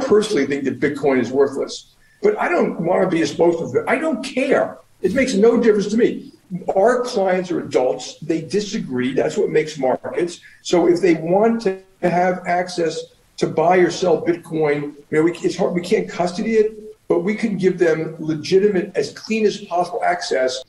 Personally 0.07 0.45
think 0.45 0.63
that 0.63 0.79
Bitcoin 0.79 1.19
is 1.19 1.31
worthless, 1.31 1.95
but 2.21 2.37
I 2.37 2.49
don't 2.49 2.79
want 2.81 3.03
to 3.03 3.09
be 3.09 3.25
to 3.71 3.79
it. 3.79 3.85
I 3.87 3.97
don't 3.97 4.23
care. 4.23 4.79
It 5.01 5.13
makes 5.13 5.33
no 5.33 5.61
difference 5.61 5.87
to 5.87 5.97
me. 5.97 6.31
Our 6.75 7.03
clients 7.03 7.51
are 7.51 7.59
adults. 7.59 8.17
They 8.19 8.41
disagree. 8.41 9.13
That's 9.13 9.37
what 9.37 9.49
makes 9.49 9.77
markets. 9.77 10.39
So 10.61 10.87
if 10.87 11.01
they 11.01 11.15
want 11.15 11.61
to 11.63 11.81
have 12.01 12.45
access 12.47 12.99
to 13.37 13.47
buy 13.47 13.77
or 13.77 13.91
sell 13.91 14.25
Bitcoin, 14.25 14.81
you 14.81 15.05
know, 15.11 15.23
we, 15.23 15.31
it's 15.39 15.57
hard. 15.57 15.73
We 15.73 15.81
can't 15.81 16.09
custody 16.09 16.53
it, 16.53 16.97
but 17.07 17.19
we 17.19 17.35
can 17.35 17.57
give 17.57 17.77
them 17.77 18.15
legitimate, 18.19 18.95
as 18.95 19.11
clean 19.11 19.45
as 19.45 19.57
possible 19.65 20.03
access. 20.03 20.63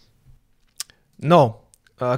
No, 1.18 1.60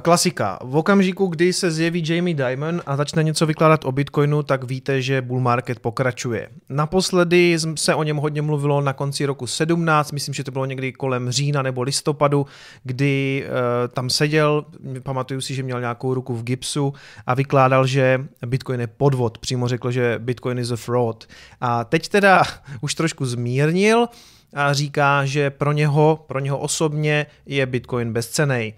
Klasika. 0.01 0.59
V 0.63 0.75
okamžiku, 0.75 1.27
kdy 1.27 1.53
se 1.53 1.71
zjeví 1.71 2.03
Jamie 2.05 2.35
Dimon 2.35 2.81
a 2.85 2.97
začne 2.97 3.23
něco 3.23 3.45
vykládat 3.45 3.85
o 3.85 3.91
Bitcoinu, 3.91 4.43
tak 4.43 4.63
víte, 4.63 5.01
že 5.01 5.21
bull 5.21 5.39
market 5.39 5.79
pokračuje. 5.79 6.49
Naposledy 6.69 7.57
se 7.75 7.95
o 7.95 8.03
něm 8.03 8.17
hodně 8.17 8.41
mluvilo 8.41 8.81
na 8.81 8.93
konci 8.93 9.25
roku 9.25 9.47
17, 9.47 10.11
myslím, 10.11 10.33
že 10.33 10.43
to 10.43 10.51
bylo 10.51 10.65
někdy 10.65 10.93
kolem 10.93 11.31
října 11.31 11.61
nebo 11.61 11.81
listopadu, 11.81 12.45
kdy 12.83 13.43
uh, 13.45 13.93
tam 13.93 14.09
seděl, 14.09 14.65
pamatuju 15.03 15.41
si, 15.41 15.55
že 15.55 15.63
měl 15.63 15.79
nějakou 15.79 16.13
ruku 16.13 16.35
v 16.35 16.43
gipsu 16.43 16.93
a 17.27 17.33
vykládal, 17.33 17.87
že 17.87 18.25
Bitcoin 18.45 18.79
je 18.79 18.87
podvod. 18.87 19.37
Přímo 19.37 19.67
řekl, 19.67 19.91
že 19.91 20.19
Bitcoin 20.19 20.59
is 20.59 20.71
a 20.71 20.75
fraud. 20.75 21.27
A 21.61 21.83
teď 21.83 22.09
teda 22.09 22.43
už 22.81 22.95
trošku 22.95 23.25
zmírnil, 23.25 24.07
a 24.53 24.73
říká, 24.73 25.25
že 25.25 25.49
pro 25.49 25.71
něho, 25.71 26.25
pro 26.27 26.39
něho 26.39 26.57
osobně 26.57 27.25
je 27.45 27.65
Bitcoin 27.65 28.13
bezcenej. 28.13 28.73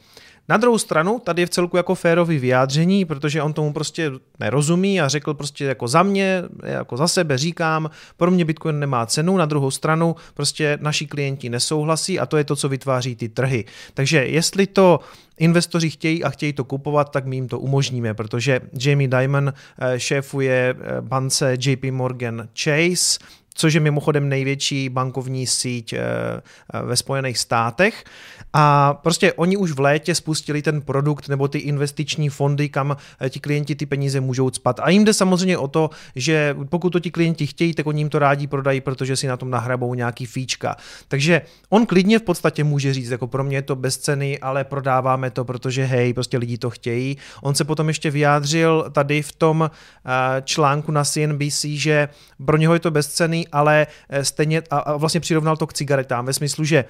Na 0.50 0.58
druhou 0.58 0.78
stranu, 0.78 1.20
tady 1.20 1.42
je 1.42 1.46
v 1.46 1.50
celku 1.50 1.78
jako 1.78 1.96
férový 1.96 2.40
vyjádření, 2.40 3.06
protože 3.06 3.42
on 3.42 3.54
tomu 3.54 3.74
prostě 3.74 4.12
nerozumí 4.40 5.02
a 5.02 5.08
řekl 5.08 5.34
prostě 5.34 5.66
jako 5.66 5.88
za 5.88 6.04
mě, 6.04 6.44
jako 6.64 6.98
za 6.98 7.08
sebe 7.08 7.38
říkám, 7.38 7.90
pro 8.18 8.32
mě 8.32 8.46
Bitcoin 8.46 8.80
nemá 8.80 9.06
cenu, 9.06 9.38
na 9.38 9.46
druhou 9.46 9.72
stranu 9.72 10.16
prostě 10.34 10.78
naši 10.82 11.08
klienti 11.08 11.50
nesouhlasí 11.50 12.20
a 12.20 12.26
to 12.26 12.38
je 12.38 12.44
to, 12.44 12.56
co 12.56 12.70
vytváří 12.70 13.16
ty 13.16 13.30
trhy. 13.30 13.66
Takže 13.94 14.26
jestli 14.26 14.68
to 14.68 15.00
investoři 15.38 15.90
chtějí 15.90 16.24
a 16.24 16.30
chtějí 16.30 16.54
to 16.54 16.64
kupovat, 16.64 17.12
tak 17.12 17.26
my 17.26 17.36
jim 17.36 17.48
to 17.48 17.60
umožníme, 17.60 18.14
protože 18.14 18.60
Jamie 18.82 19.08
Dimon 19.08 19.54
eh, 19.54 20.00
šéfuje 20.00 20.76
eh, 20.78 21.02
bance 21.02 21.58
JP 21.60 21.84
Morgan 21.92 22.48
Chase, 22.64 23.20
což 23.53 23.74
je 23.74 23.79
mimochodem 23.79 24.29
největší 24.29 24.89
bankovní 24.89 25.48
síť 25.48 25.93
eh, 25.93 26.01
ve 26.84 26.96
Spojených 26.96 27.38
státech. 27.38 28.03
A 28.53 28.93
prostě 28.93 29.34
oni 29.34 29.58
už 29.58 29.72
v 29.72 29.79
létě 29.79 30.15
spustili 30.15 30.62
ten 30.62 30.81
produkt 30.81 31.27
nebo 31.27 31.48
ty 31.48 31.58
investiční 31.58 32.29
fondy, 32.29 32.70
kam 32.70 32.98
eh, 33.20 33.29
ti 33.29 33.39
klienti 33.39 33.75
ty 33.75 33.86
peníze 33.86 34.20
můžou 34.20 34.51
spat. 34.51 34.79
A 34.79 34.89
jim 34.89 35.05
jde 35.05 35.13
samozřejmě 35.13 35.58
o 35.58 35.67
to, 35.67 35.89
že 36.15 36.55
pokud 36.70 36.89
to 36.89 37.00
ti 37.00 37.12
klienti 37.12 37.48
chtějí, 37.48 37.74
tak 37.74 37.88
oni 37.88 38.01
jim 38.01 38.10
to 38.10 38.20
rádi 38.20 38.48
prodají, 38.48 38.81
protože 38.81 39.15
si 39.15 39.27
na 39.27 39.38
tom 39.38 39.50
nahrabou 39.50 39.93
nějaký 39.93 40.25
fíčka. 40.25 40.75
Takže 41.08 41.41
on 41.70 41.86
klidně 41.86 42.20
v 42.20 42.22
podstatě 42.22 42.63
může 42.63 42.93
říct, 42.93 43.10
jako 43.10 43.27
pro 43.27 43.43
mě 43.43 43.58
je 43.58 43.62
to 43.62 43.75
bez 43.75 43.98
ceny, 43.98 44.39
ale 44.39 44.63
prodáváme 44.63 45.31
to, 45.31 45.46
protože 45.46 45.86
hej, 45.86 46.13
prostě 46.13 46.38
lidi 46.38 46.58
to 46.58 46.70
chtějí. 46.70 47.17
On 47.41 47.55
se 47.55 47.63
potom 47.63 47.88
ještě 47.88 48.12
vyjádřil 48.12 48.86
tady 48.91 49.22
v 49.22 49.31
tom 49.31 49.72
eh, 49.72 50.41
článku 50.41 50.91
na 50.91 51.03
CNBC, 51.03 51.65
že 51.65 52.10
pro 52.46 52.58
něho 52.58 52.74
je 52.74 52.79
to 52.79 52.91
bez 52.91 53.08
ceny, 53.08 53.41
ale 53.48 53.88
eh, 54.10 54.26
stejně 54.26 54.62
a 54.70 54.98
vlastně 54.98 55.20
přirovnal 55.20 55.58
to 55.58 55.68
k 55.68 55.74
cigaretám 55.74 56.26
ve 56.26 56.34
smyslu, 56.34 56.64
že 56.64 56.86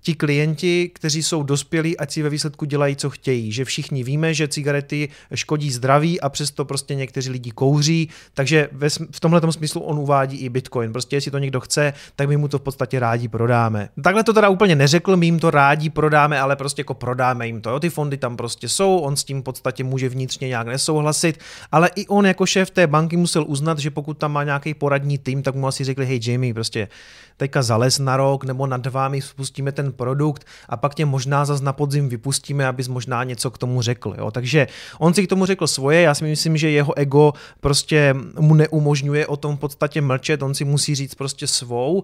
ti 0.00 0.14
klienti, 0.14 0.90
kteří 0.94 1.22
jsou 1.22 1.42
dospělí, 1.42 1.98
ať 1.98 2.12
si 2.12 2.22
ve 2.22 2.28
výsledku 2.28 2.64
dělají, 2.64 2.96
co 2.96 3.10
chtějí. 3.10 3.52
Že 3.52 3.64
všichni 3.64 4.02
víme, 4.02 4.34
že 4.34 4.48
cigarety 4.48 5.08
škodí 5.34 5.70
zdraví 5.70 6.20
a 6.20 6.28
přesto 6.28 6.64
prostě 6.64 6.94
někteří 6.94 7.30
lidi 7.30 7.50
kouří, 7.50 8.08
takže 8.34 8.68
ve, 8.72 8.88
v 8.90 9.20
tomhle 9.20 9.52
smyslu 9.52 9.80
on 9.80 9.98
uvádí 9.98 10.36
i 10.36 10.48
Bitcoin. 10.48 10.92
Prostě 10.92 11.16
jestli 11.16 11.30
to 11.30 11.38
někdo 11.38 11.60
chce, 11.60 11.92
tak 12.16 12.28
my 12.28 12.36
mu 12.36 12.48
to 12.48 12.58
v 12.58 12.62
podstatě 12.62 13.00
rádi 13.00 13.28
prodáme. 13.28 13.88
Takhle 14.02 14.24
to 14.24 14.32
teda 14.32 14.48
úplně 14.48 14.76
neřekl, 14.76 15.16
my 15.16 15.26
jim 15.26 15.38
to 15.38 15.50
rádi 15.50 15.90
prodáme, 15.90 16.40
ale 16.40 16.56
prostě 16.56 16.80
jako 16.80 16.94
prodáme 16.94 17.46
jim 17.46 17.60
to. 17.60 17.70
Jo? 17.70 17.80
Ty 17.80 17.90
fondy 17.90 18.16
tam 18.16 18.36
prostě 18.36 18.68
jsou, 18.68 18.98
on 18.98 19.16
s 19.16 19.24
tím 19.24 19.40
v 19.40 19.44
podstatě 19.44 19.84
může 19.84 20.08
vnitřně 20.08 20.48
nějak 20.48 20.66
nesouhlasit, 20.66 21.38
ale 21.72 21.90
i 21.94 22.06
on 22.06 22.26
jako 22.26 22.46
šéf 22.46 22.70
té 22.70 22.86
banky 22.86 23.16
musel 23.16 23.44
uznat, 23.48 23.78
že 23.78 23.90
pokud 23.90 24.18
tam 24.18 24.32
má 24.32 24.44
nějaký 24.44 24.74
poradní 24.74 25.18
tým, 25.18 25.42
tak 25.42 25.54
mu 25.54 25.66
asi 25.66 25.84
řekli, 25.84 26.06
hej 26.06 26.20
Jamie, 26.22 26.54
prostě 26.54 26.88
teďka 27.36 27.62
zales 27.62 27.98
na 27.98 28.16
rok 28.16 28.44
nebo 28.44 28.66
na 28.66 28.76
dva 28.76 29.08
my 29.08 29.22
spustíme 29.22 29.72
ten 29.72 29.85
produkt 29.92 30.46
a 30.68 30.76
pak 30.76 30.94
tě 30.94 31.04
možná 31.04 31.44
zase 31.44 31.64
na 31.64 31.72
podzim 31.72 32.08
vypustíme, 32.08 32.66
abys 32.66 32.88
možná 32.88 33.24
něco 33.24 33.50
k 33.50 33.58
tomu 33.58 33.82
řekl. 33.82 34.14
Jo? 34.18 34.30
Takže 34.30 34.66
on 34.98 35.14
si 35.14 35.26
k 35.26 35.28
tomu 35.28 35.46
řekl 35.46 35.66
svoje, 35.66 36.00
já 36.00 36.14
si 36.14 36.24
myslím, 36.24 36.56
že 36.56 36.70
jeho 36.70 36.98
ego 36.98 37.32
prostě 37.60 38.14
mu 38.38 38.54
neumožňuje 38.54 39.26
o 39.26 39.36
tom 39.36 39.56
v 39.56 39.60
podstatě 39.60 40.00
mlčet, 40.00 40.42
on 40.42 40.54
si 40.54 40.64
musí 40.64 40.94
říct 40.94 41.14
prostě 41.14 41.46
svou 41.46 42.02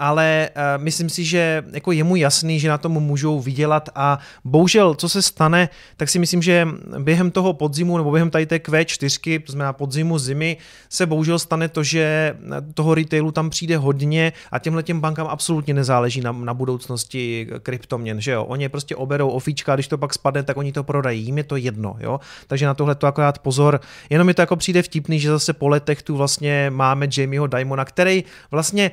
ale 0.00 0.50
uh, 0.56 0.82
myslím 0.82 1.08
si, 1.08 1.24
že 1.24 1.64
jako 1.72 1.92
je 1.92 2.04
mu 2.04 2.16
jasný, 2.16 2.60
že 2.60 2.68
na 2.68 2.78
tom 2.78 2.92
můžou 2.92 3.40
vydělat 3.40 3.88
a 3.94 4.18
bohužel, 4.44 4.94
co 4.94 5.08
se 5.08 5.22
stane, 5.22 5.68
tak 5.96 6.08
si 6.08 6.18
myslím, 6.18 6.42
že 6.42 6.68
během 6.98 7.30
toho 7.30 7.52
podzimu 7.52 7.96
nebo 7.96 8.10
během 8.10 8.30
tady 8.30 8.46
té 8.46 8.56
Q4, 8.56 9.42
to 9.46 9.52
znamená 9.52 9.72
podzimu, 9.72 10.18
zimy, 10.18 10.56
se 10.88 11.06
bohužel 11.06 11.38
stane 11.38 11.68
to, 11.68 11.82
že 11.82 12.36
toho 12.74 12.94
retailu 12.94 13.32
tam 13.32 13.50
přijde 13.50 13.76
hodně 13.76 14.32
a 14.52 14.58
těmhle 14.58 14.82
těm 14.82 15.00
bankám 15.00 15.26
absolutně 15.26 15.74
nezáleží 15.74 16.20
na, 16.20 16.32
na 16.32 16.54
budoucnosti 16.54 17.46
kryptoměn, 17.62 18.20
že 18.20 18.32
jo. 18.32 18.44
Oni 18.44 18.68
prostě 18.68 18.96
oberou 18.96 19.28
ofíčka, 19.28 19.74
když 19.74 19.88
to 19.88 19.98
pak 19.98 20.14
spadne, 20.14 20.42
tak 20.42 20.56
oni 20.56 20.72
to 20.72 20.84
prodají, 20.84 21.24
jim 21.24 21.38
je 21.38 21.44
to 21.44 21.56
jedno, 21.56 21.96
jo. 22.00 22.20
Takže 22.46 22.66
na 22.66 22.74
tohle 22.74 22.94
to 22.94 23.06
akorát 23.06 23.38
pozor. 23.38 23.80
Jenom 24.10 24.26
mi 24.26 24.34
to 24.34 24.42
jako 24.42 24.56
přijde 24.56 24.82
vtipný, 24.82 25.20
že 25.20 25.30
zase 25.30 25.52
po 25.52 25.68
letech 25.68 26.02
tu 26.02 26.16
vlastně 26.16 26.70
máme 26.70 27.08
Jamieho 27.16 27.46
Dimona, 27.46 27.84
který 27.84 28.24
vlastně 28.50 28.90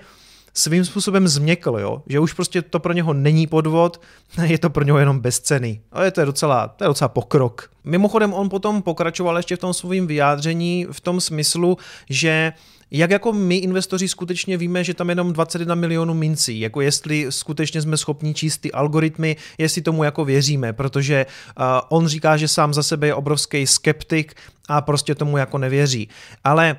svým 0.57 0.85
způsobem 0.85 1.27
změkl, 1.27 1.77
jo? 1.79 2.03
že 2.07 2.19
už 2.19 2.33
prostě 2.33 2.61
to 2.61 2.79
pro 2.79 2.93
něho 2.93 3.13
není 3.13 3.47
podvod, 3.47 4.01
je 4.43 4.57
to 4.57 4.69
pro 4.69 4.83
něho 4.83 4.97
jenom 4.97 5.19
bezcený. 5.19 5.81
A 5.91 6.03
je 6.03 6.11
to 6.11 6.19
je 6.19 6.25
docela, 6.25 6.67
to 6.67 6.83
je 6.83 6.87
docela 6.87 7.07
pokrok. 7.07 7.69
Mimochodem 7.83 8.33
on 8.33 8.49
potom 8.49 8.81
pokračoval 8.81 9.37
ještě 9.37 9.55
v 9.55 9.59
tom 9.59 9.73
svým 9.73 10.07
vyjádření 10.07 10.87
v 10.91 11.01
tom 11.01 11.21
smyslu, 11.21 11.77
že 12.09 12.53
jak 12.91 13.11
jako 13.11 13.33
my 13.33 13.57
investoři 13.57 14.07
skutečně 14.07 14.57
víme, 14.57 14.83
že 14.83 14.93
tam 14.93 15.09
je 15.09 15.11
jenom 15.11 15.33
21 15.33 15.75
milionů 15.75 16.13
mincí, 16.13 16.59
jako 16.59 16.81
jestli 16.81 17.25
skutečně 17.29 17.81
jsme 17.81 17.97
schopni 17.97 18.33
číst 18.33 18.57
ty 18.57 18.71
algoritmy, 18.71 19.35
jestli 19.57 19.81
tomu 19.81 20.03
jako 20.03 20.25
věříme, 20.25 20.73
protože 20.73 21.25
uh, 21.59 21.65
on 21.89 22.07
říká, 22.07 22.37
že 22.37 22.47
sám 22.47 22.73
za 22.73 22.83
sebe 22.83 23.07
je 23.07 23.13
obrovský 23.13 23.67
skeptik 23.67 24.35
a 24.67 24.81
prostě 24.81 25.15
tomu 25.15 25.37
jako 25.37 25.57
nevěří. 25.57 26.09
Ale 26.43 26.77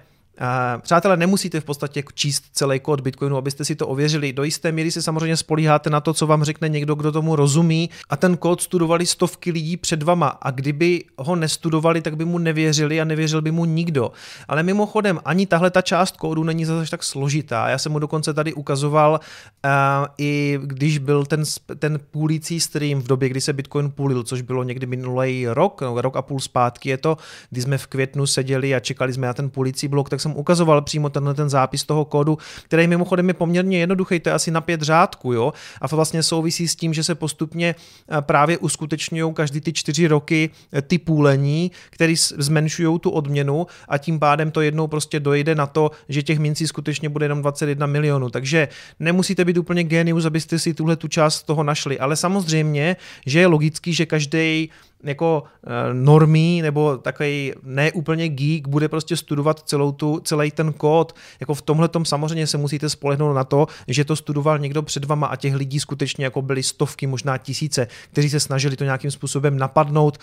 Přátelé, 0.81 1.17
nemusíte 1.17 1.61
v 1.61 1.65
podstatě 1.65 2.03
číst 2.15 2.45
celý 2.53 2.81
kód 2.81 3.01
Bitcoinu, 3.01 3.37
abyste 3.37 3.65
si 3.65 3.77
to 3.77 3.89
ověřili. 3.89 4.33
Do 4.33 4.45
jisté 4.45 4.73
míry 4.73 4.91
se 4.91 5.03
samozřejmě 5.03 5.37
spolíháte 5.37 5.91
na 5.91 6.01
to, 6.01 6.15
co 6.15 6.27
vám 6.27 6.45
řekne 6.45 6.69
někdo, 6.69 6.95
kdo 6.95 7.13
tomu 7.13 7.37
rozumí 7.37 7.91
a 8.11 8.17
ten 8.17 8.37
kód 8.37 8.63
studovali 8.63 9.07
stovky 9.07 9.51
lidí 9.51 9.77
před 9.77 10.03
vama 10.03 10.29
a 10.29 10.51
kdyby 10.51 11.05
ho 11.19 11.37
nestudovali, 11.37 12.01
tak 12.01 12.17
by 12.17 12.25
mu 12.25 12.39
nevěřili 12.39 13.01
a 13.01 13.05
nevěřil 13.05 13.43
by 13.43 13.51
mu 13.51 13.65
nikdo. 13.65 14.13
Ale 14.49 14.63
mimochodem, 14.63 15.21
ani 15.25 15.47
tahle 15.47 15.71
ta 15.71 15.83
část 15.83 16.17
kódu 16.17 16.45
není 16.45 16.65
zase 16.65 16.91
tak 16.91 17.03
složitá. 17.03 17.69
Já 17.69 17.79
jsem 17.79 17.93
mu 17.93 17.99
dokonce 17.99 18.35
tady 18.35 18.55
ukazoval, 18.55 19.21
uh, 19.65 19.71
i 20.19 20.59
když 20.63 20.99
byl 20.99 21.25
ten, 21.25 21.43
ten 21.79 21.99
půlící 22.11 22.61
stream 22.61 23.01
v 23.01 23.07
době, 23.07 23.29
kdy 23.29 23.41
se 23.41 23.53
Bitcoin 23.53 23.91
půlil, 23.91 24.23
což 24.23 24.41
bylo 24.41 24.63
někdy 24.63 24.87
minulý 24.87 25.47
rok, 25.49 25.81
no, 25.81 26.01
rok 26.01 26.17
a 26.17 26.23
půl 26.23 26.41
zpátky 26.41 26.89
je 26.89 26.97
to, 26.97 27.17
kdy 27.51 27.61
jsme 27.61 27.79
v 27.79 27.87
květnu 27.87 28.27
seděli 28.27 28.75
a 28.75 28.81
čekali 28.81 29.13
jsme 29.13 29.27
na 29.27 29.35
ten 29.35 29.51
půlící 29.51 29.89
blok, 29.89 30.09
tak 30.09 30.21
jsem 30.21 30.28
ukazoval 30.37 30.83
přímo 30.83 31.09
tenhle 31.09 31.35
ten 31.35 31.49
zápis 31.49 31.85
toho 31.85 32.05
kódu, 32.05 32.39
který 32.65 32.87
mimochodem 32.87 33.29
je 33.29 33.35
poměrně 33.35 33.79
jednoduchý, 33.79 34.21
to 34.21 34.29
je 34.29 34.33
asi 34.33 34.51
na 34.51 34.61
pět 34.61 34.83
řádků, 34.83 35.33
jo, 35.33 35.53
a 35.81 35.87
vlastně 35.87 36.23
souvisí 36.23 36.69
s 36.69 36.77
tím, 36.77 36.95
že 36.95 37.05
se 37.05 37.15
postupně 37.15 37.75
eh, 37.75 38.23
právě 38.23 38.59
uskutečňují 38.59 39.35
každý 39.35 39.61
ty 39.61 39.73
čtyři 39.73 40.07
roky 40.07 40.51
eh, 40.73 40.83
ty 40.83 40.99
půlení, 40.99 41.71
které 41.91 42.15
zmenšují 42.39 42.99
tu 42.99 43.11
odměnu 43.11 43.67
a 43.89 43.99
tím 43.99 44.19
pádem 44.19 44.51
to 44.51 44.61
jednou 44.61 44.87
prostě 44.87 45.21
dojde 45.21 45.55
na 45.55 45.67
to, 45.67 45.91
že 46.09 46.23
těch 46.23 46.39
mincí 46.39 46.67
skutečně 46.67 47.09
bude 47.09 47.25
jenom 47.25 47.43
21 47.43 47.87
milionů. 47.87 48.31
Takže 48.31 48.69
nemusíte 49.01 49.45
být 49.45 49.59
úplně 49.59 49.85
genius, 49.85 50.25
abyste 50.25 50.59
si 50.59 50.75
tuhle 50.75 50.97
tu 50.97 51.09
část 51.09 51.43
toho 51.43 51.63
našli, 51.63 51.99
ale 51.99 52.17
samozřejmě, 52.17 52.97
že 53.27 53.41
je 53.41 53.47
logický, 53.47 53.95
že 53.95 54.07
každý 54.07 54.71
jako 55.03 55.43
uh, 55.43 55.71
normí 55.93 56.63
nebo 56.63 56.97
takový 56.97 57.53
neúplně 57.63 58.29
geek 58.29 58.69
bude 58.69 58.89
prostě 58.89 59.17
studovat 59.17 59.61
celou 59.61 59.93
tu, 59.93 60.21
celý 60.21 60.51
ten 60.51 60.73
kód. 60.73 61.15
Jako 61.41 61.55
v 61.55 61.63
tomhle 61.63 61.89
tom 61.89 62.05
samozřejmě 62.05 62.47
se 62.47 62.59
musíte 62.59 62.89
spolehnout 62.89 63.37
na 63.37 63.45
to, 63.45 63.67
že 63.89 64.05
to 64.05 64.17
studoval 64.17 64.59
někdo 64.59 64.83
před 64.83 65.05
vama 65.05 65.27
a 65.27 65.37
těch 65.37 65.55
lidí 65.55 65.81
skutečně 65.81 66.25
jako 66.25 66.43
byly 66.43 66.63
stovky, 66.63 67.07
možná 67.07 67.39
tisíce, 67.39 67.87
kteří 68.13 68.31
se 68.31 68.41
snažili 68.41 68.77
to 68.77 68.85
nějakým 68.85 69.11
způsobem 69.11 69.59
napadnout. 69.59 70.19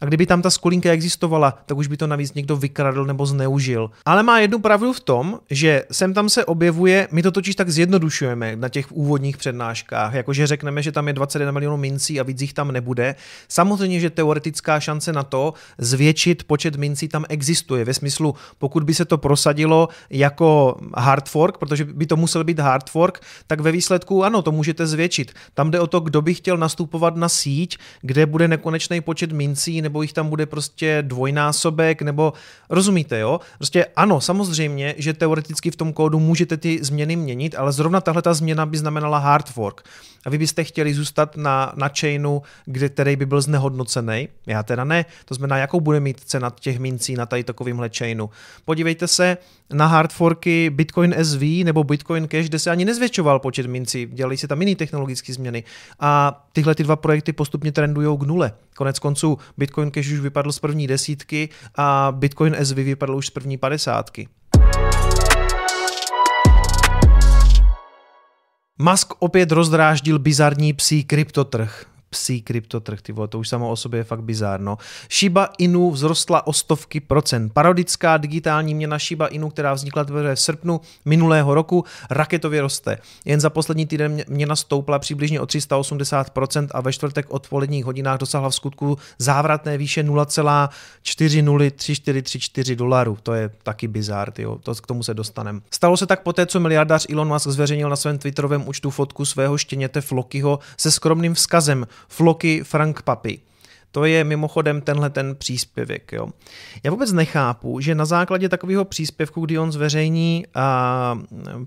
A 0.00 0.04
kdyby 0.04 0.26
tam 0.26 0.42
ta 0.42 0.50
skulinka 0.50 0.90
existovala, 0.90 1.58
tak 1.66 1.78
už 1.78 1.86
by 1.86 1.96
to 1.96 2.06
navíc 2.06 2.34
někdo 2.34 2.56
vykradl 2.56 3.04
nebo 3.04 3.26
zneužil. 3.26 3.90
Ale 4.04 4.22
má 4.22 4.38
jednu 4.38 4.58
pravdu 4.58 4.92
v 4.92 5.00
tom, 5.00 5.40
že 5.50 5.84
sem 5.92 6.14
tam 6.14 6.28
se 6.28 6.44
objevuje, 6.44 7.08
my 7.10 7.22
to 7.22 7.30
totiž 7.30 7.54
tak 7.54 7.70
zjednodušujeme 7.70 8.56
na 8.56 8.68
těch 8.68 8.92
úvodních 8.92 9.36
přednáškách, 9.36 10.14
jakože 10.14 10.46
řekneme, 10.46 10.82
že 10.82 10.92
tam 10.92 11.08
je 11.08 11.12
21 11.12 11.52
milionů 11.52 11.76
mincí 11.76 12.20
a 12.20 12.22
víc 12.22 12.40
jich 12.40 12.52
tam 12.52 12.72
nebude. 12.72 13.14
Samozřejmě, 13.48 14.00
že 14.00 14.10
teoretická 14.10 14.80
šance 14.80 15.12
na 15.12 15.22
to 15.22 15.54
zvětšit 15.78 16.44
počet 16.44 16.76
mincí 16.76 17.08
tam 17.08 17.24
existuje. 17.28 17.84
Ve 17.84 17.94
smyslu, 17.94 18.34
pokud 18.58 18.82
by 18.84 18.94
se 18.94 19.04
to 19.04 19.18
prosadilo 19.18 19.88
jako 20.10 20.78
hard 20.96 21.28
fork, 21.28 21.58
protože 21.58 21.84
by 21.84 22.06
to 22.06 22.16
musel 22.16 22.44
být 22.44 22.58
hard 22.58 22.90
fork, 22.90 23.20
tak 23.46 23.60
ve 23.60 23.72
výsledku 23.72 24.24
ano, 24.24 24.42
to 24.42 24.52
můžete 24.52 24.86
zvětšit. 24.86 25.32
Tam 25.54 25.70
jde 25.70 25.80
o 25.80 25.86
to, 25.86 26.00
kdo 26.00 26.22
by 26.22 26.34
chtěl 26.34 26.56
nastupovat 26.56 27.16
na 27.16 27.28
síť, 27.28 27.78
kde 28.02 28.26
bude 28.26 28.48
nekonečný 28.48 29.00
počet 29.00 29.32
mincí 29.32 29.82
nebo 29.88 30.02
jich 30.02 30.12
tam 30.12 30.28
bude 30.28 30.46
prostě 30.46 31.02
dvojnásobek, 31.02 32.02
nebo 32.02 32.32
rozumíte, 32.70 33.18
jo? 33.18 33.40
Prostě 33.58 33.86
ano, 33.96 34.20
samozřejmě, 34.20 34.94
že 34.98 35.12
teoreticky 35.12 35.70
v 35.70 35.76
tom 35.76 35.92
kódu 35.92 36.20
můžete 36.20 36.56
ty 36.56 36.78
změny 36.82 37.16
měnit, 37.16 37.54
ale 37.58 37.72
zrovna 37.72 38.00
tahle 38.00 38.22
ta 38.22 38.34
změna 38.34 38.66
by 38.66 38.78
znamenala 38.78 39.18
hard 39.18 39.48
fork. 39.48 39.82
A 40.26 40.30
vy 40.30 40.38
byste 40.38 40.64
chtěli 40.64 40.94
zůstat 40.94 41.36
na, 41.36 41.72
na 41.76 41.88
chainu, 42.00 42.42
kde, 42.64 42.88
který 42.88 43.16
by 43.16 43.26
byl 43.26 43.40
znehodnocený. 43.40 44.28
Já 44.46 44.62
teda 44.62 44.84
ne. 44.84 45.04
To 45.24 45.34
znamená, 45.34 45.56
jakou 45.56 45.80
bude 45.80 46.00
mít 46.00 46.20
cena 46.20 46.52
těch 46.60 46.78
mincí 46.78 47.14
na 47.14 47.26
tady 47.26 47.44
takovýmhle 47.44 47.90
chainu. 47.98 48.30
Podívejte 48.64 49.08
se 49.08 49.36
na 49.72 49.86
hard 49.86 50.12
forky 50.12 50.70
Bitcoin 50.70 51.14
SV 51.22 51.64
nebo 51.64 51.84
Bitcoin 51.84 52.28
Cash, 52.28 52.48
kde 52.48 52.58
se 52.58 52.70
ani 52.70 52.84
nezvětšoval 52.84 53.38
počet 53.38 53.66
mincí. 53.66 54.06
Dělali 54.12 54.36
se 54.36 54.48
tam 54.48 54.62
jiné 54.62 54.76
technologické 54.76 55.32
změny. 55.32 55.64
A 56.00 56.44
tyhle 56.52 56.74
ty 56.74 56.82
dva 56.82 56.96
projekty 56.96 57.32
postupně 57.32 57.72
trendují 57.72 58.18
k 58.18 58.22
nule. 58.22 58.52
Konec 58.76 58.98
konců 58.98 59.38
Bitcoin 59.56 59.77
Cash 59.86 60.12
už 60.12 60.20
vypadl 60.20 60.52
z 60.52 60.58
první 60.58 60.86
desítky 60.86 61.48
a 61.74 62.12
Bitcoin 62.16 62.56
SV 62.62 62.76
vypadl 62.76 63.16
už 63.16 63.26
z 63.26 63.30
první 63.30 63.56
padesátky. 63.56 64.28
Musk 68.78 69.12
opět 69.18 69.52
rozdráždil 69.52 70.18
bizarní 70.18 70.72
psí 70.72 71.04
kryptotrh 71.04 71.86
psí 72.10 72.42
kryptotrh, 72.42 73.02
ty 73.02 73.12
vole, 73.12 73.28
to 73.28 73.38
už 73.38 73.48
samo 73.48 73.70
o 73.70 73.76
sobě 73.76 74.00
je 74.00 74.04
fakt 74.04 74.22
bizárno. 74.22 74.78
Shiba 75.10 75.48
Inu 75.58 75.92
vzrostla 75.92 76.46
o 76.46 76.52
stovky 76.52 77.00
procent. 77.00 77.52
Parodická 77.52 78.16
digitální 78.16 78.74
měna 78.74 78.98
Shiba 78.98 79.26
Inu, 79.26 79.50
která 79.50 79.74
vznikla 79.74 80.02
v 80.02 80.36
srpnu 80.36 80.80
minulého 81.04 81.54
roku, 81.54 81.84
raketově 82.10 82.60
roste. 82.60 82.98
Jen 83.24 83.40
za 83.40 83.50
poslední 83.50 83.86
týden 83.86 84.24
měna 84.28 84.56
stoupla 84.56 84.98
přibližně 84.98 85.40
o 85.40 85.44
380% 85.44 86.68
a 86.70 86.80
ve 86.80 86.92
čtvrtek 86.92 87.26
odpoledních 87.28 87.84
hodinách 87.84 88.18
dosáhla 88.18 88.50
v 88.50 88.54
skutku 88.54 88.98
závratné 89.18 89.78
výše 89.78 90.02
0,403434 90.02 92.76
dolarů. 92.76 93.18
To 93.22 93.34
je 93.34 93.50
taky 93.62 93.88
bizár, 93.88 94.30
tyjo. 94.30 94.58
to 94.58 94.74
k 94.74 94.86
tomu 94.86 95.02
se 95.02 95.14
dostaneme. 95.14 95.60
Stalo 95.70 95.96
se 95.96 96.06
tak 96.06 96.22
poté, 96.22 96.46
co 96.46 96.60
miliardář 96.60 97.06
Elon 97.10 97.28
Musk 97.28 97.48
zveřejnil 97.48 97.90
na 97.90 97.96
svém 97.96 98.18
Twitterovém 98.18 98.68
účtu 98.68 98.90
fotku 98.90 99.24
svého 99.24 99.58
štěněte 99.58 100.00
Flokyho 100.00 100.58
se 100.76 100.90
skromným 100.90 101.34
vzkazem 101.34 101.86
Floky 102.08 102.64
Frank 102.64 103.02
Papi. 103.02 103.40
To 103.90 104.04
je 104.04 104.24
mimochodem 104.24 104.80
tenhle 104.80 105.10
ten 105.10 105.36
příspěvek. 105.36 106.12
Jo. 106.12 106.28
Já 106.84 106.90
vůbec 106.90 107.12
nechápu, 107.12 107.80
že 107.80 107.94
na 107.94 108.04
základě 108.04 108.48
takového 108.48 108.84
příspěvku, 108.84 109.40
kdy 109.40 109.58
on 109.58 109.72
zveřejní 109.72 110.46
a, 110.54 111.18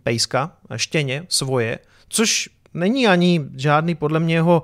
pejska, 0.03 0.51
štěně 0.75 1.25
svoje, 1.29 1.79
což 2.09 2.49
není 2.73 3.07
ani 3.07 3.45
žádný 3.55 3.95
podle 3.95 4.19
mě 4.19 4.35
jeho 4.35 4.63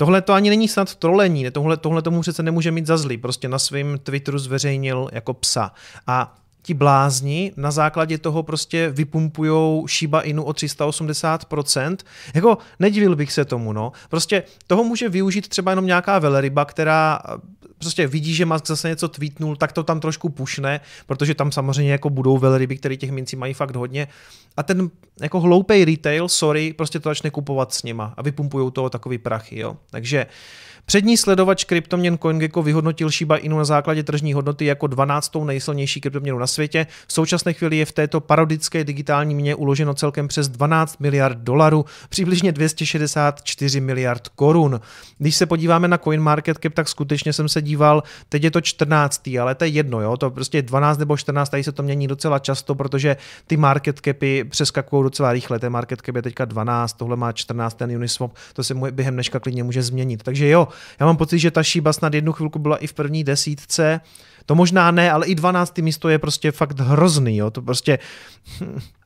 Tohle 0.00 0.22
to 0.22 0.32
ani 0.32 0.50
není 0.50 0.68
snad 0.68 0.94
trolení, 0.94 1.50
tohle, 1.50 1.76
tohle 1.76 2.02
tomu 2.02 2.20
přece 2.20 2.42
nemůže 2.42 2.70
mít 2.70 2.86
za 2.86 2.96
zlý, 2.96 3.16
prostě 3.16 3.48
na 3.48 3.58
svém 3.58 3.98
Twitteru 3.98 4.38
zveřejnil 4.38 5.08
jako 5.12 5.34
psa. 5.34 5.72
A 6.06 6.38
ti 6.68 6.74
blázni 6.74 7.52
na 7.56 7.70
základě 7.70 8.18
toho 8.18 8.42
prostě 8.42 8.90
vypumpujou 8.90 9.86
Shiba 9.88 10.20
Inu 10.20 10.44
o 10.44 10.52
380%. 10.52 11.96
Jako 12.34 12.58
nedivil 12.78 13.16
bych 13.16 13.32
se 13.32 13.44
tomu, 13.44 13.72
no. 13.72 13.92
Prostě 14.08 14.42
toho 14.66 14.84
může 14.84 15.08
využít 15.08 15.48
třeba 15.48 15.72
jenom 15.72 15.86
nějaká 15.86 16.18
veleryba, 16.18 16.64
která 16.64 17.20
prostě 17.78 18.06
vidí, 18.06 18.34
že 18.34 18.46
Musk 18.46 18.66
zase 18.66 18.88
něco 18.88 19.08
tweetnul, 19.08 19.56
tak 19.56 19.72
to 19.72 19.82
tam 19.82 20.00
trošku 20.00 20.28
pušne, 20.28 20.80
protože 21.06 21.34
tam 21.34 21.52
samozřejmě 21.52 21.92
jako 21.92 22.10
budou 22.10 22.38
velryby, 22.38 22.76
které 22.76 22.96
těch 22.96 23.10
mincí 23.10 23.36
mají 23.36 23.54
fakt 23.54 23.76
hodně. 23.76 24.08
A 24.56 24.62
ten 24.62 24.90
jako 25.20 25.40
hloupej 25.40 25.84
retail, 25.84 26.28
sorry, 26.28 26.72
prostě 26.72 27.00
to 27.00 27.08
začne 27.08 27.30
kupovat 27.30 27.72
s 27.72 27.82
nima 27.82 28.14
a 28.16 28.22
vypumpujou 28.22 28.70
toho 28.70 28.90
takový 28.90 29.18
prachy, 29.18 29.58
jo. 29.58 29.76
Takže 29.90 30.26
Přední 30.88 31.16
sledovač 31.16 31.64
kryptoměn 31.64 32.18
CoinGecko 32.18 32.62
vyhodnotil 32.62 33.10
Shiba 33.10 33.36
Inu 33.36 33.58
na 33.58 33.64
základě 33.64 34.02
tržní 34.02 34.32
hodnoty 34.32 34.64
jako 34.64 34.86
12. 34.86 35.32
nejsilnější 35.44 36.00
kryptoměnu 36.00 36.38
na 36.38 36.46
světě. 36.46 36.86
V 37.06 37.12
současné 37.12 37.52
chvíli 37.52 37.76
je 37.76 37.84
v 37.84 37.92
této 37.92 38.20
parodické 38.20 38.84
digitální 38.84 39.34
měně 39.34 39.54
uloženo 39.54 39.94
celkem 39.94 40.28
přes 40.28 40.48
12 40.48 41.00
miliard 41.00 41.38
dolarů, 41.38 41.84
přibližně 42.08 42.52
264 42.52 43.80
miliard 43.80 44.28
korun. 44.28 44.80
Když 45.18 45.36
se 45.36 45.46
podíváme 45.46 45.88
na 45.88 45.98
CoinMarketCap, 45.98 46.74
tak 46.74 46.88
skutečně 46.88 47.32
jsem 47.32 47.48
se 47.48 47.62
díval, 47.62 48.02
teď 48.28 48.44
je 48.44 48.50
to 48.50 48.60
14. 48.60 49.28
ale 49.40 49.54
to 49.54 49.64
je 49.64 49.70
jedno, 49.70 50.00
jo? 50.00 50.16
to 50.16 50.30
prostě 50.30 50.62
12 50.62 50.98
nebo 50.98 51.16
14, 51.16 51.48
tady 51.48 51.64
se 51.64 51.72
to 51.72 51.82
mění 51.82 52.06
docela 52.06 52.38
často, 52.38 52.74
protože 52.74 53.16
ty 53.46 53.56
market 53.56 54.00
capy 54.04 54.44
přeskakují 54.44 55.02
docela 55.02 55.32
rychle. 55.32 55.58
Ten 55.58 55.72
market 55.72 56.02
cap 56.06 56.16
je 56.16 56.22
teďka 56.22 56.44
12, 56.44 56.92
tohle 56.92 57.16
má 57.16 57.32
14, 57.32 57.74
ten 57.74 57.96
Uniswap, 57.96 58.32
to 58.52 58.64
se 58.64 58.74
během 58.74 59.14
dneška 59.14 59.40
klidně 59.40 59.64
může 59.64 59.82
změnit. 59.82 60.22
Takže 60.22 60.48
jo, 60.48 60.68
já 61.00 61.06
mám 61.06 61.16
pocit, 61.16 61.38
že 61.38 61.50
ta 61.50 61.62
Shiba 61.62 61.92
snad 61.92 62.14
jednu 62.14 62.32
chvilku 62.32 62.58
byla 62.58 62.76
i 62.76 62.86
v 62.86 62.92
první 62.92 63.24
desítce, 63.24 64.00
to 64.46 64.54
možná 64.54 64.90
ne, 64.90 65.12
ale 65.12 65.26
i 65.26 65.34
12. 65.34 65.78
místo 65.78 66.08
je 66.08 66.18
prostě 66.18 66.52
fakt 66.52 66.80
hrozný, 66.80 67.36
jo, 67.36 67.50
to 67.50 67.62
prostě... 67.62 67.98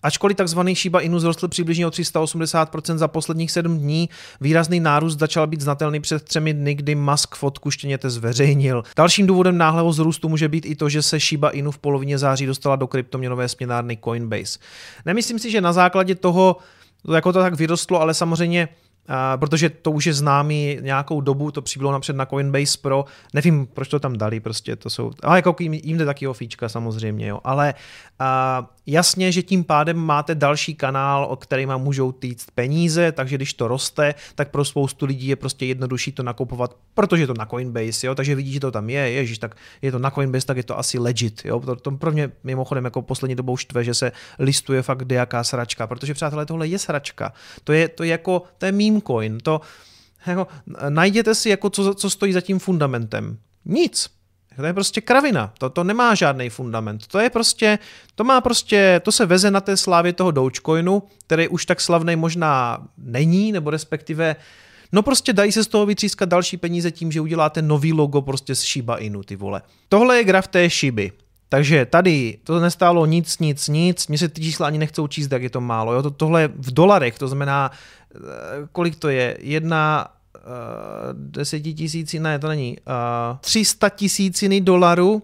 Ačkoliv 0.03 0.37
takzvaný 0.37 0.75
Shiba 0.75 1.01
Inu 1.01 1.19
zrostl 1.19 1.49
přibližně 1.49 1.87
o 1.87 1.91
380% 1.91 2.97
za 2.97 3.09
posledních 3.09 3.51
7 3.51 3.79
dní, 3.79 4.09
výrazný 4.41 4.81
nárůst 4.81 5.19
začal 5.19 5.47
být 5.47 5.61
znatelný 5.61 6.01
před 6.01 6.23
třemi 6.23 6.55
dny, 6.55 6.75
kdy 6.75 6.95
Musk 6.95 7.35
fotku 7.35 7.71
štěněte 7.71 8.11
zveřejnil. 8.11 8.83
Dalším 8.97 9.27
důvodem 9.27 9.59
náhlého 9.59 9.93
zrůstu 9.93 10.29
může 10.29 10.49
být 10.49 10.67
i 10.67 10.77
to, 10.77 10.89
že 10.89 11.03
se 11.03 11.19
Shiba 11.19 11.51
Inu 11.51 11.71
v 11.71 11.79
polovině 11.79 12.19
září 12.19 12.47
dostala 12.47 12.77
do 12.77 12.87
kryptoměnové 12.87 13.49
směnárny 13.49 13.99
Coinbase. 14.05 14.59
Nemyslím 15.07 15.39
si, 15.39 15.51
že 15.51 15.61
na 15.61 15.73
základě 15.73 16.15
toho 16.15 16.57
jako 17.15 17.33
to 17.33 17.39
tak 17.39 17.55
vyrostlo, 17.55 18.01
ale 18.01 18.15
samozřejmě 18.15 18.69
protože 19.37 19.71
to 19.71 19.91
už 19.91 20.07
je 20.07 20.15
známý 20.15 20.79
nějakou 20.81 21.21
dobu, 21.21 21.51
to 21.51 21.63
přibylo 21.63 21.93
napřed 21.93 22.17
na 22.17 22.27
Coinbase 22.27 22.79
Pro, 22.83 23.05
nevím, 23.35 23.67
proč 23.67 23.89
to 23.89 24.01
tam 24.01 24.19
dali, 24.19 24.41
prostě 24.41 24.77
to 24.77 24.91
jsou, 24.91 25.11
ale 25.23 25.39
jako 25.39 25.57
jim, 25.61 25.75
jim 25.75 25.99
jde 25.99 26.05
taky 26.05 26.29
o 26.29 26.33
fíčka 26.33 26.69
samozřejmě, 26.69 27.27
jo, 27.27 27.41
ale 27.45 27.75
uh, 28.21 28.67
jasně, 28.87 29.33
že 29.33 29.43
tím 29.43 29.65
pádem 29.65 29.97
máte 29.97 30.35
další 30.35 30.75
kanál, 30.75 31.27
o 31.31 31.37
kterým 31.37 31.77
můžou 31.77 32.13
týct 32.13 32.51
peníze, 32.55 33.13
takže 33.13 33.37
když 33.37 33.55
to 33.55 33.69
roste, 33.69 34.15
tak 34.35 34.51
pro 34.51 34.65
spoustu 34.65 35.07
lidí 35.07 35.27
je 35.27 35.37
prostě 35.37 35.67
jednodušší 35.67 36.13
to 36.13 36.23
nakupovat, 36.23 36.77
protože 36.95 37.23
je 37.23 37.27
to 37.27 37.35
na 37.35 37.47
Coinbase, 37.47 38.07
jo, 38.07 38.15
takže 38.15 38.35
vidí, 38.35 38.53
že 38.53 38.61
to 38.61 38.71
tam 38.71 38.91
je, 38.91 39.11
ježíš, 39.11 39.39
tak 39.39 39.57
je 39.83 39.93
to 39.93 39.99
na 39.99 40.11
Coinbase, 40.11 40.47
tak 40.47 40.57
je 40.57 40.63
to 40.63 40.79
asi 40.79 40.99
legit, 40.99 41.43
jo, 41.45 41.61
to, 41.61 41.77
to 41.77 41.91
pro 41.91 42.13
mě 42.13 42.31
mimochodem 42.45 42.85
jako 42.85 43.03
poslední 43.03 43.35
dobou 43.35 43.57
štve, 43.57 43.85
že 43.85 43.95
se 43.95 44.13
listuje 44.39 44.83
fakt 44.83 45.05
dejaká 45.05 45.45
sračka, 45.45 45.87
protože 45.87 46.15
přátelé, 46.15 46.47
tohle 46.47 46.67
je 46.67 46.79
sračka, 46.79 47.33
to 47.65 47.73
je, 47.73 47.89
to 47.89 48.03
je 48.03 48.11
jako, 48.11 48.43
to 48.59 48.67
je 48.67 48.73
meme 48.73 49.01
coin, 49.01 49.39
to, 49.39 49.61
jako, 50.27 50.47
najděte 50.89 51.35
si, 51.35 51.49
jako 51.49 51.71
co, 51.71 51.95
co 51.95 52.11
stojí 52.11 52.33
za 52.33 52.41
tím 52.41 52.59
fundamentem. 52.59 53.39
Nic. 53.65 54.22
To 54.57 54.65
je 54.65 54.73
prostě 54.73 55.01
kravina, 55.01 55.53
to, 55.59 55.71
to 55.71 55.85
nemá 55.85 56.15
žádný 56.15 56.51
fundament, 56.51 57.07
to 57.07 57.19
je 57.19 57.31
prostě, 57.31 57.79
to 58.15 58.25
má 58.25 58.41
prostě, 58.41 59.01
to 59.05 59.13
se 59.13 59.27
veze 59.27 59.51
na 59.51 59.61
té 59.61 59.77
slávě 59.77 60.13
toho 60.13 60.31
Dogecoinu, 60.31 61.03
který 61.27 61.49
už 61.49 61.67
tak 61.67 61.81
slavný 61.81 62.17
možná 62.17 62.79
není, 62.99 63.53
nebo 63.53 63.71
respektive, 63.71 64.37
no 64.93 65.03
prostě 65.03 65.33
dají 65.33 65.53
se 65.53 65.65
z 65.65 65.67
toho 65.67 65.87
vytřískat 65.87 66.29
další 66.29 66.57
peníze 66.57 66.91
tím, 66.91 67.13
že 67.13 67.21
uděláte 67.21 67.63
nový 67.63 67.93
logo 67.93 68.23
prostě 68.23 68.55
z 68.55 68.61
Shiba 68.61 68.97
Inu, 68.97 69.23
ty 69.23 69.37
vole. 69.37 69.63
Tohle 69.89 70.17
je 70.17 70.25
graf 70.25 70.49
té 70.49 70.71
Shiby. 70.71 71.13
Takže 71.49 71.87
tady 71.87 72.39
to 72.45 72.61
nestálo 72.61 73.07
nic, 73.07 73.39
nic, 73.39 73.69
nic, 73.69 74.07
mně 74.09 74.19
se 74.19 74.29
ty 74.29 74.43
čísla 74.43 74.67
ani 74.67 74.79
nechcou 74.79 75.07
číst, 75.07 75.29
tak 75.29 75.43
je 75.43 75.51
to 75.51 75.61
málo. 75.61 75.93
Jo? 75.93 76.03
To, 76.03 76.11
tohle 76.11 76.43
je 76.43 76.49
v 76.49 76.73
dolarech, 76.73 77.19
to 77.19 77.29
znamená, 77.29 77.71
eh, 78.15 78.19
kolik 78.73 78.97
to 78.97 79.09
je? 79.09 79.37
Jedna 79.41 80.09
uh, 80.45 81.13
desetitisíci, 81.13 82.21
ne, 82.21 82.39
to 82.39 82.49
není, 82.49 82.77
uh, 82.79 83.39
300 83.41 83.89
tisíciny 83.89 84.61
dolarů. 84.61 85.23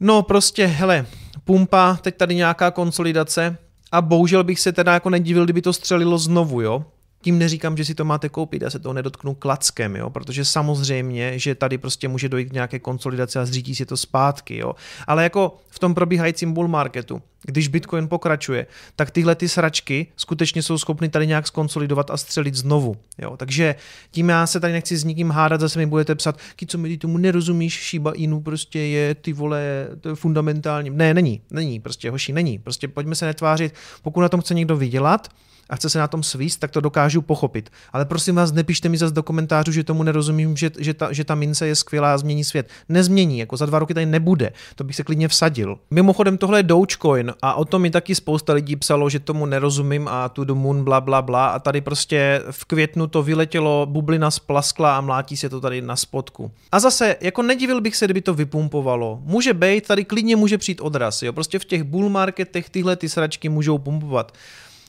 No 0.00 0.22
prostě, 0.22 0.66
hele, 0.66 1.06
pumpa, 1.44 1.98
teď 2.02 2.16
tady 2.16 2.34
nějaká 2.34 2.70
konsolidace 2.70 3.56
a 3.92 4.02
bohužel 4.02 4.44
bych 4.44 4.60
se 4.60 4.72
teda 4.72 4.94
jako 4.94 5.10
nedivil, 5.10 5.44
kdyby 5.44 5.62
to 5.62 5.72
střelilo 5.72 6.18
znovu, 6.18 6.60
jo. 6.60 6.84
Tím 7.24 7.38
neříkám, 7.38 7.76
že 7.76 7.84
si 7.84 7.94
to 7.94 8.04
máte 8.04 8.28
koupit, 8.28 8.62
já 8.62 8.70
se 8.70 8.78
toho 8.78 8.92
nedotknu 8.92 9.34
klackem, 9.34 9.96
jo? 9.96 10.10
protože 10.10 10.44
samozřejmě, 10.44 11.38
že 11.38 11.54
tady 11.54 11.78
prostě 11.78 12.08
může 12.08 12.28
dojít 12.28 12.48
k 12.48 12.52
nějaké 12.52 12.78
konsolidaci 12.78 13.38
a 13.38 13.46
zřítí 13.46 13.74
si 13.74 13.86
to 13.86 13.96
zpátky. 13.96 14.56
Jo? 14.56 14.74
Ale 15.06 15.22
jako 15.22 15.56
v 15.68 15.78
tom 15.78 15.94
probíhajícím 15.94 16.52
bull 16.52 16.68
marketu, 16.68 17.22
když 17.42 17.68
Bitcoin 17.68 18.08
pokračuje, 18.08 18.66
tak 18.96 19.10
tyhle 19.10 19.34
ty 19.34 19.48
sračky 19.48 20.06
skutečně 20.16 20.62
jsou 20.62 20.78
schopny 20.78 21.08
tady 21.08 21.26
nějak 21.26 21.46
skonsolidovat 21.46 22.10
a 22.10 22.16
střelit 22.16 22.54
znovu. 22.54 22.96
Jo? 23.18 23.36
Takže 23.36 23.74
tím 24.10 24.28
já 24.28 24.46
se 24.46 24.60
tady 24.60 24.72
nechci 24.72 24.96
s 24.96 25.04
nikým 25.04 25.30
hádat, 25.30 25.60
zase 25.60 25.78
mi 25.78 25.86
budete 25.86 26.14
psat, 26.14 26.38
co 26.66 26.78
mi 26.78 26.98
tomu 26.98 27.18
nerozumíš, 27.18 27.88
Shiba 27.90 28.12
Inu 28.12 28.40
prostě 28.40 28.78
je 28.78 29.14
ty 29.14 29.32
vole, 29.32 29.88
to 30.00 30.08
je 30.08 30.14
fundamentální. 30.14 30.90
Ne, 30.90 31.14
není, 31.14 31.40
není, 31.50 31.80
prostě 31.80 32.10
hoši, 32.10 32.32
není. 32.32 32.58
Prostě 32.58 32.88
pojďme 32.88 33.14
se 33.14 33.26
netvářit, 33.26 33.74
pokud 34.02 34.20
na 34.20 34.28
tom 34.28 34.40
chce 34.40 34.54
někdo 34.54 34.76
vydělat, 34.76 35.28
a 35.70 35.76
chce 35.76 35.90
se 35.90 35.98
na 35.98 36.08
tom 36.08 36.22
svíst, 36.22 36.60
tak 36.60 36.70
to 36.70 36.80
dokážu 36.80 37.22
pochopit. 37.22 37.70
Ale 37.92 38.04
prosím 38.04 38.34
vás, 38.34 38.52
nepište 38.52 38.88
mi 38.88 38.98
zase 38.98 39.14
do 39.14 39.22
komentářů, 39.22 39.72
že 39.72 39.84
tomu 39.84 40.02
nerozumím, 40.02 40.56
že, 40.56 40.70
že, 40.78 40.94
ta, 40.94 41.12
že 41.12 41.24
ta 41.24 41.34
mince 41.34 41.66
je 41.66 41.76
skvělá 41.76 42.14
a 42.14 42.18
změní 42.18 42.44
svět. 42.44 42.68
Nezmění, 42.88 43.38
jako 43.38 43.56
za 43.56 43.66
dva 43.66 43.78
roky 43.78 43.94
tady 43.94 44.06
nebude. 44.06 44.52
To 44.74 44.84
bych 44.84 44.96
se 44.96 45.04
klidně 45.04 45.28
vsadil. 45.28 45.78
Mimochodem, 45.90 46.38
tohle 46.38 46.58
je 46.58 46.62
Dogecoin 46.62 47.32
a 47.42 47.54
o 47.54 47.64
tom 47.64 47.82
mi 47.82 47.90
taky 47.90 48.14
spousta 48.14 48.52
lidí 48.52 48.76
psalo, 48.76 49.10
že 49.10 49.20
tomu 49.20 49.46
nerozumím 49.46 50.08
a 50.08 50.28
tu 50.28 50.44
do 50.44 50.54
moon 50.54 50.84
bla 50.84 51.00
bla 51.00 51.22
bla 51.22 51.46
a 51.46 51.58
tady 51.58 51.80
prostě 51.80 52.42
v 52.50 52.64
květnu 52.64 53.06
to 53.06 53.22
vyletělo, 53.22 53.86
bublina 53.90 54.30
splaskla 54.30 54.96
a 54.96 55.00
mlátí 55.00 55.36
se 55.36 55.48
to 55.48 55.60
tady 55.60 55.82
na 55.82 55.96
spodku. 55.96 56.50
A 56.72 56.80
zase, 56.80 57.16
jako 57.20 57.42
nedivil 57.42 57.80
bych 57.80 57.96
se, 57.96 58.04
kdyby 58.04 58.20
to 58.20 58.34
vypumpovalo. 58.34 59.20
Může 59.22 59.54
být, 59.54 59.86
tady 59.86 60.04
klidně 60.04 60.36
může 60.36 60.58
přijít 60.58 60.80
odraz, 60.80 61.22
jo. 61.22 61.32
Prostě 61.32 61.58
v 61.58 61.64
těch 61.64 61.82
bull 61.82 62.08
marketech 62.08 62.70
tyhle 62.70 62.96
ty 62.96 63.08
sračky 63.08 63.48
můžou 63.48 63.78
pumpovat. 63.78 64.32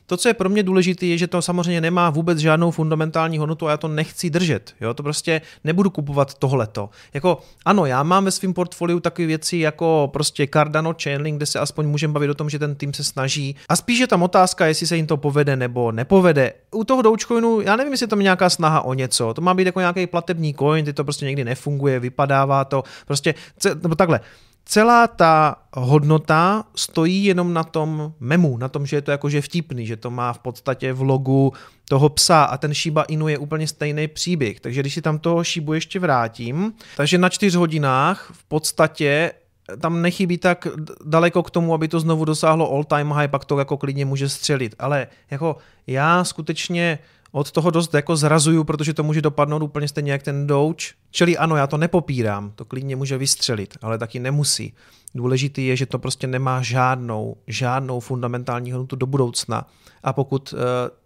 To, 0.08 0.18
co 0.18 0.28
je 0.28 0.34
pro 0.34 0.50
mě 0.50 0.63
důležité, 0.63 1.06
je, 1.06 1.18
že 1.18 1.28
to 1.28 1.41
samozřejmě 1.41 1.82
nemá 1.82 2.10
vůbec 2.10 2.39
žádnou 2.39 2.72
fundamentální 2.72 3.38
hodnotu 3.38 3.68
a 3.68 3.72
já 3.72 3.78
to 3.78 3.88
nechci 3.88 4.30
držet. 4.30 4.74
Jo? 4.82 4.94
To 4.94 5.04
prostě 5.04 5.41
nebudu 5.63 5.89
kupovat 5.89 6.34
tohleto. 6.34 6.89
Jako, 7.13 7.38
ano, 7.65 7.86
já 7.86 8.04
mám 8.04 8.26
ve 8.26 8.32
svém 8.32 8.54
portfoliu 8.54 9.00
takové 9.00 9.26
věci 9.26 9.58
jako 9.58 10.10
prostě 10.13 10.48
Cardano 10.54 10.96
Chainlink, 11.04 11.38
kde 11.38 11.46
se 11.46 11.60
aspoň 11.60 11.88
můžeme 11.88 12.13
bavit 12.13 12.30
o 12.30 12.34
tom, 12.34 12.50
že 12.50 12.60
ten 12.60 12.76
tým 12.76 12.94
se 12.94 13.04
snaží. 13.04 13.56
A 13.70 13.76
spíš 13.76 14.00
je 14.00 14.08
tam 14.08 14.24
otázka, 14.24 14.65
jestli 14.65 14.88
se 14.88 14.96
jim 14.96 15.08
to 15.08 15.18
povede 15.18 15.56
nebo 15.56 15.91
nepovede. 15.91 16.54
U 16.72 16.84
toho 16.84 17.02
Dogecoinu, 17.02 17.62
já 17.62 17.76
nevím, 17.76 17.94
jestli 17.94 18.08
tam 18.08 18.20
je 18.20 18.24
nějaká 18.24 18.50
snaha 18.50 18.82
o 18.82 18.94
něco. 18.94 19.34
To 19.34 19.41
má 19.41 19.54
být 19.54 19.65
jako 19.65 19.80
nějaký 19.80 20.08
platební 20.08 20.54
coin, 20.54 20.86
ty 20.86 20.94
to 20.94 21.04
prostě 21.04 21.26
někdy 21.26 21.44
nefunguje, 21.44 22.00
vypadává 22.00 22.65
to. 22.65 22.84
Prostě, 23.06 23.34
nebo 23.82 23.96
takhle, 23.96 24.20
celá 24.65 25.08
ta 25.08 25.56
hodnota 25.73 26.63
stojí 26.75 27.25
jenom 27.25 27.54
na 27.54 27.63
tom 27.63 28.13
memu, 28.19 28.58
na 28.58 28.69
tom, 28.69 28.86
že 28.86 28.95
je 28.95 29.01
to 29.01 29.12
jakože 29.12 29.41
vtipný, 29.41 29.88
že 29.88 29.97
to 29.97 30.12
má 30.12 30.34
v 30.34 30.39
podstatě 30.39 30.93
v 30.93 31.01
logu 31.01 31.54
toho 31.89 32.10
psa 32.10 32.43
a 32.43 32.58
ten 32.58 32.73
Shiba 32.73 33.04
Inu 33.04 33.28
je 33.28 33.38
úplně 33.38 33.67
stejný 33.67 34.08
příběh. 34.08 34.60
Takže 34.60 34.82
když 34.82 34.93
si 34.93 35.01
tam 35.01 35.19
toho 35.19 35.43
Shibu 35.43 35.73
ještě 35.73 35.99
vrátím, 35.99 36.73
takže 36.97 37.17
na 37.17 37.30
čtyř 37.30 37.56
hodinách 37.56 38.32
v 38.34 38.43
podstatě 38.43 39.32
tam 39.80 40.01
nechybí 40.01 40.38
tak 40.38 40.67
daleko 41.06 41.43
k 41.43 41.51
tomu, 41.51 41.73
aby 41.73 41.88
to 41.88 41.99
znovu 41.99 42.25
dosáhlo 42.25 42.71
all 42.71 42.84
time 42.84 43.12
high, 43.12 43.28
pak 43.28 43.45
to 43.45 43.60
jako 43.60 43.78
klidně 43.78 44.06
může 44.06 44.30
střelit. 44.30 44.75
Ale 44.80 45.08
jako 45.32 45.58
já 45.88 46.23
skutečně 46.23 46.99
od 47.36 47.52
toho 47.52 47.71
dost 47.71 47.93
jako 47.93 48.15
zrazuju, 48.15 48.63
protože 48.63 48.93
to 48.93 49.04
může 49.04 49.21
dopadnout 49.21 49.63
úplně 49.63 49.88
stejně 49.88 50.12
jak 50.12 50.24
ten 50.24 50.48
Doge. 50.48 50.86
Čili 51.12 51.38
ano, 51.38 51.56
já 51.56 51.67
to 51.67 51.78
nepopírám, 51.78 52.52
to 52.56 52.65
klidně 52.65 52.95
může 52.95 53.17
vystřelit, 53.17 53.78
ale 53.82 53.98
taky 53.98 54.19
nemusí. 54.19 54.74
Důležitý 55.15 55.67
je, 55.67 55.76
že 55.76 55.86
to 55.86 56.00
prostě 56.00 56.28
nemá 56.28 56.62
žádnou, 56.62 57.38
žádnou 57.48 58.00
fundamentální 58.00 58.71
hodnotu 58.71 58.95
do 58.95 59.06
budoucna. 59.06 59.67
A 60.04 60.13
pokud 60.13 60.54
uh, 60.54 60.60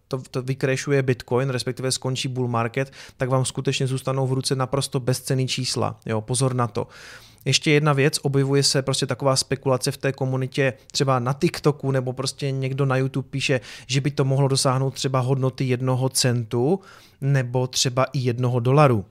to, 0.08 0.22
to 0.32 0.42
vykrešuje 0.42 1.04
Bitcoin, 1.04 1.50
respektive 1.50 1.92
skončí 1.92 2.28
bull 2.28 2.48
market, 2.48 2.92
tak 3.18 3.30
vám 3.30 3.46
skutečně 3.46 3.88
zůstanou 3.88 4.28
v 4.28 4.34
ruce 4.34 4.56
naprosto 4.56 5.00
bezcený 5.00 5.48
čísla. 5.48 6.00
Jo, 6.06 6.22
pozor 6.22 6.56
na 6.56 6.68
to. 6.68 6.88
Ještě 7.50 7.72
jedna 7.72 7.94
věc, 7.94 8.20
objevuje 8.22 8.64
se 8.64 8.82
prostě 8.82 9.06
taková 9.06 9.36
spekulace 9.36 9.92
v 9.92 9.98
té 9.98 10.12
komunitě, 10.12 10.74
třeba 10.92 11.20
na 11.20 11.34
TikToku 11.34 11.92
nebo 11.92 12.14
prostě 12.14 12.52
někdo 12.52 12.86
na 12.86 12.98
YouTube 12.98 13.28
píše, 13.30 13.62
že 13.88 14.02
by 14.02 14.12
to 14.12 14.26
mohlo 14.26 14.48
dosáhnout 14.48 14.94
třeba 14.94 15.20
hodnoty 15.20 15.64
jednoho 15.64 16.10
centu 16.10 16.80
nebo 17.22 17.68
třeba 17.68 18.04
i 18.04 18.20
jednoho 18.20 18.60
dolaru 18.60 19.06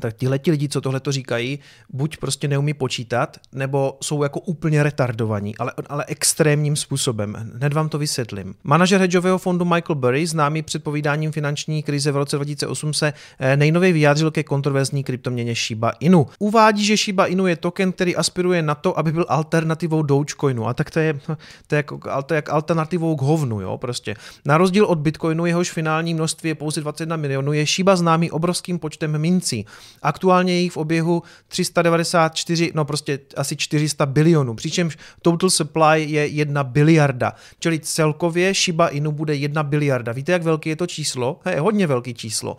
tak 0.00 0.16
tihle 0.16 0.38
ti 0.38 0.50
lidi, 0.50 0.68
co 0.68 0.80
tohle 0.80 1.00
to 1.00 1.12
říkají, 1.12 1.58
buď 1.90 2.16
prostě 2.16 2.48
neumí 2.48 2.74
počítat, 2.74 3.36
nebo 3.52 3.98
jsou 4.02 4.22
jako 4.22 4.40
úplně 4.40 4.82
retardovaní, 4.82 5.56
ale, 5.56 5.72
ale 5.88 6.04
extrémním 6.08 6.76
způsobem. 6.76 7.36
Hned 7.54 7.72
vám 7.72 7.88
to 7.88 7.98
vysvětlím. 7.98 8.54
Manažer 8.64 9.00
hedžového 9.00 9.38
fondu 9.38 9.64
Michael 9.64 9.94
Burry, 9.94 10.26
známý 10.26 10.62
předpovídáním 10.62 11.32
finanční 11.32 11.82
krize 11.82 12.12
v 12.12 12.16
roce 12.16 12.36
2008, 12.36 12.94
se 12.94 13.12
eh, 13.38 13.56
nejnověji 13.56 13.92
vyjádřil 13.92 14.30
ke 14.30 14.42
kontroverzní 14.42 15.04
kryptoměně 15.04 15.54
Shiba 15.54 15.90
Inu. 15.90 16.26
Uvádí, 16.38 16.84
že 16.84 16.96
Shiba 16.96 17.26
Inu 17.26 17.46
je 17.46 17.56
token, 17.56 17.92
který 17.92 18.16
aspiruje 18.16 18.62
na 18.62 18.74
to, 18.74 18.98
aby 18.98 19.12
byl 19.12 19.26
alternativou 19.28 20.02
Dogecoinu. 20.02 20.66
A 20.68 20.74
tak 20.74 20.90
to 20.90 20.98
je, 20.98 21.20
to 21.66 21.74
je, 21.74 21.76
jako, 21.76 22.00
to 22.26 22.34
je 22.34 22.36
jak 22.36 22.48
alternativou 22.48 23.16
k 23.16 23.22
hovnu, 23.22 23.60
jo, 23.60 23.78
prostě. 23.78 24.16
Na 24.44 24.58
rozdíl 24.58 24.84
od 24.84 24.98
Bitcoinu, 24.98 25.46
jehož 25.46 25.70
finální 25.70 26.14
množství 26.14 26.48
je 26.48 26.54
pouze 26.54 26.80
21 26.80 27.16
milionů, 27.16 27.52
je 27.52 27.66
Shiba 27.66 27.96
známý 27.96 28.30
obrovským 28.30 28.78
počtem 28.78 29.18
mincí. 29.18 29.66
Aktuálně 30.02 30.52
je 30.52 30.60
jich 30.60 30.72
v 30.72 30.76
oběhu 30.76 31.22
394, 31.48 32.72
no 32.74 32.84
prostě 32.84 33.18
asi 33.36 33.56
400 33.56 34.06
bilionů, 34.06 34.54
přičemž 34.54 34.98
total 35.22 35.50
supply 35.50 36.04
je 36.08 36.26
1 36.26 36.64
biliarda, 36.64 37.32
čili 37.58 37.78
celkově 37.78 38.54
Shiba 38.54 38.88
Inu 38.88 39.12
bude 39.12 39.34
1 39.34 39.62
biliarda. 39.62 40.12
Víte, 40.12 40.32
jak 40.32 40.42
velký 40.42 40.68
je 40.68 40.76
to 40.76 40.86
číslo? 40.86 41.40
Je 41.50 41.60
hodně 41.60 41.86
velký 41.86 42.14
číslo. 42.14 42.56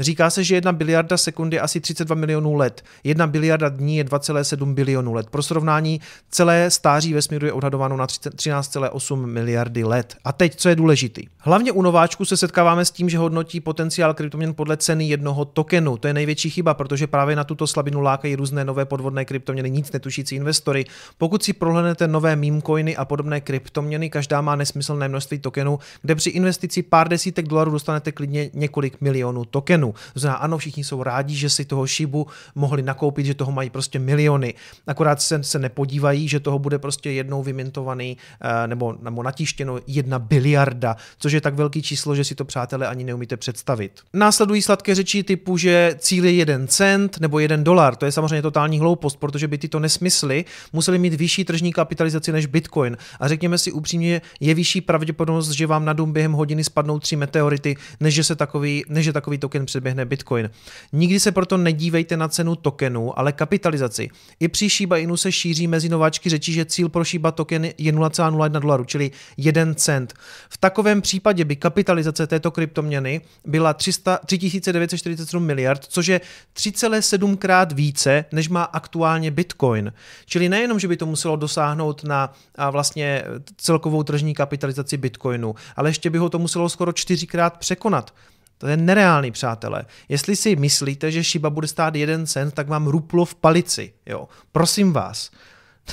Říká 0.00 0.30
se, 0.30 0.44
že 0.44 0.54
jedna 0.54 0.72
biliarda 0.72 1.16
sekund 1.16 1.52
je 1.52 1.60
asi 1.60 1.80
32 1.80 2.16
milionů 2.16 2.54
let. 2.54 2.84
Jedna 3.04 3.26
biliarda 3.26 3.68
dní 3.68 3.96
je 3.96 4.04
2,7 4.04 4.74
bilionů 4.74 5.12
let. 5.12 5.26
Pro 5.30 5.42
srovnání 5.42 6.00
celé 6.30 6.70
stáří 6.70 7.14
vesmíru 7.14 7.46
je 7.46 7.52
odhadováno 7.52 7.96
na 7.96 8.06
13,8 8.06 9.26
miliardy 9.26 9.84
let. 9.84 10.16
A 10.24 10.32
teď, 10.32 10.56
co 10.56 10.68
je 10.68 10.76
důležitý. 10.76 11.26
Hlavně 11.38 11.72
u 11.72 11.82
nováčků 11.82 12.24
se 12.24 12.36
setkáváme 12.36 12.84
s 12.84 12.90
tím, 12.90 13.08
že 13.08 13.18
hodnotí 13.18 13.60
potenciál 13.60 14.14
kryptoměn 14.14 14.54
podle 14.54 14.76
ceny 14.76 15.04
jednoho 15.04 15.44
tokenu. 15.44 15.96
To 15.96 16.08
je 16.08 16.14
největší 16.14 16.50
chyba, 16.50 16.74
protože 16.74 17.06
právě 17.06 17.36
na 17.36 17.44
tuto 17.44 17.66
slabinu 17.66 18.00
lákají 18.00 18.36
různé 18.36 18.64
nové 18.64 18.84
podvodné 18.84 19.24
kryptoměny, 19.24 19.70
nic 19.70 19.92
netušící 19.92 20.36
investory. 20.36 20.84
Pokud 21.18 21.42
si 21.42 21.52
prohlédnete 21.52 22.08
nové 22.08 22.36
meme 22.36 22.62
coiny 22.62 22.96
a 22.96 23.04
podobné 23.04 23.40
kryptoměny, 23.40 24.10
každá 24.10 24.40
má 24.40 24.56
nesmyslné 24.56 25.08
množství 25.08 25.38
tokenů, 25.38 25.78
kde 26.02 26.14
při 26.14 26.30
investici 26.30 26.82
pár 26.82 27.08
desítek 27.08 27.48
dolarů 27.48 27.70
dostanete 27.70 28.12
klidně 28.12 28.50
několik 28.54 29.00
milionů 29.00 29.44
tokenů. 29.44 29.81
To 30.14 30.20
znamená, 30.20 30.38
ano, 30.38 30.58
všichni 30.58 30.84
jsou 30.84 31.02
rádi, 31.02 31.34
že 31.34 31.50
si 31.50 31.64
toho 31.64 31.86
šibu 31.86 32.26
mohli 32.54 32.82
nakoupit, 32.82 33.26
že 33.26 33.34
toho 33.34 33.52
mají 33.52 33.70
prostě 33.70 33.98
miliony. 33.98 34.54
Akorát 34.86 35.22
se, 35.22 35.42
se 35.42 35.58
nepodívají, 35.58 36.28
že 36.28 36.40
toho 36.40 36.58
bude 36.58 36.78
prostě 36.78 37.10
jednou 37.10 37.42
vymintovaný 37.42 38.16
eh, 38.40 38.66
nebo, 38.66 38.94
nebo 39.02 39.22
natištěno 39.22 39.78
jedna 39.86 40.18
biliarda, 40.18 40.96
což 41.18 41.32
je 41.32 41.40
tak 41.40 41.54
velký 41.54 41.82
číslo, 41.82 42.14
že 42.14 42.24
si 42.24 42.34
to 42.34 42.44
přátelé 42.44 42.86
ani 42.86 43.04
neumíte 43.04 43.36
představit. 43.36 44.00
Následují 44.12 44.62
sladké 44.62 44.94
řeči 44.94 45.22
typu, 45.22 45.56
že 45.56 45.94
cíl 45.98 46.24
je 46.24 46.32
jeden 46.32 46.68
cent 46.68 47.20
nebo 47.20 47.38
jeden 47.38 47.64
dolar. 47.64 47.96
To 47.96 48.04
je 48.04 48.12
samozřejmě 48.12 48.42
totální 48.42 48.78
hloupost, 48.78 49.16
protože 49.16 49.48
by 49.48 49.58
tyto 49.58 49.80
nesmysly 49.80 50.44
museli 50.72 50.98
mít 50.98 51.14
vyšší 51.14 51.44
tržní 51.44 51.72
kapitalizaci 51.72 52.32
než 52.32 52.46
Bitcoin. 52.46 52.96
A 53.20 53.28
řekněme 53.28 53.58
si 53.58 53.72
upřímně, 53.72 54.22
je 54.40 54.54
vyšší 54.54 54.80
pravděpodobnost, 54.80 55.50
že 55.50 55.66
vám 55.66 55.84
na 55.84 55.92
dům 55.92 56.12
během 56.12 56.32
hodiny 56.32 56.64
spadnou 56.64 56.98
tři 56.98 57.16
meteority, 57.16 57.76
než 58.00 58.14
že 58.14 58.24
se 58.24 58.36
takový, 58.36 58.84
než 58.88 59.04
že 59.04 59.12
takový 59.12 59.38
token 59.38 59.66
předběhne 59.72 60.04
Bitcoin. 60.04 60.50
Nikdy 60.92 61.20
se 61.20 61.32
proto 61.32 61.56
nedívejte 61.56 62.16
na 62.16 62.28
cenu 62.28 62.56
tokenu, 62.56 63.18
ale 63.18 63.32
kapitalizaci. 63.32 64.08
I 64.40 64.48
při 64.48 64.68
Shiba 64.68 64.96
Inu 64.96 65.16
se 65.16 65.32
šíří 65.32 65.66
mezi 65.66 65.88
nováčky 65.88 66.30
řečí, 66.30 66.52
že 66.52 66.64
cíl 66.64 66.88
pro 66.88 67.04
Shiba 67.04 67.32
token 67.32 67.64
je 67.64 67.92
0,01 67.92 68.60
dolaru, 68.60 68.84
čili 68.84 69.10
1 69.36 69.74
cent. 69.74 70.14
V 70.48 70.58
takovém 70.58 71.02
případě 71.02 71.44
by 71.44 71.56
kapitalizace 71.56 72.26
této 72.26 72.50
kryptoměny 72.50 73.20
byla 73.44 73.74
300, 73.74 74.18
3947 74.26 75.44
miliard, 75.44 75.84
což 75.84 76.06
je 76.06 76.20
3,7 76.56 77.36
krát 77.36 77.72
více, 77.72 78.24
než 78.32 78.48
má 78.48 78.62
aktuálně 78.62 79.30
Bitcoin. 79.30 79.92
Čili 80.26 80.48
nejenom, 80.48 80.78
že 80.78 80.88
by 80.88 80.96
to 80.96 81.06
muselo 81.06 81.36
dosáhnout 81.36 82.04
na 82.04 82.32
a 82.54 82.70
vlastně 82.70 83.24
celkovou 83.56 84.02
tržní 84.02 84.34
kapitalizaci 84.34 84.96
Bitcoinu, 84.96 85.54
ale 85.76 85.88
ještě 85.88 86.10
by 86.10 86.18
ho 86.18 86.30
to 86.30 86.38
muselo 86.38 86.68
skoro 86.68 86.92
čtyřikrát 86.92 87.58
překonat. 87.58 88.14
To 88.62 88.68
je 88.68 88.76
nereálný, 88.76 89.30
přátelé. 89.30 89.84
Jestli 90.08 90.36
si 90.36 90.56
myslíte, 90.56 91.10
že 91.10 91.22
Shiba 91.22 91.50
bude 91.50 91.66
stát 91.66 91.94
jeden 91.94 92.26
cent, 92.26 92.54
tak 92.54 92.68
vám 92.68 92.86
ruplo 92.86 93.24
v 93.24 93.34
palici. 93.34 93.92
Jo. 94.06 94.28
Prosím 94.52 94.92
vás. 94.92 95.30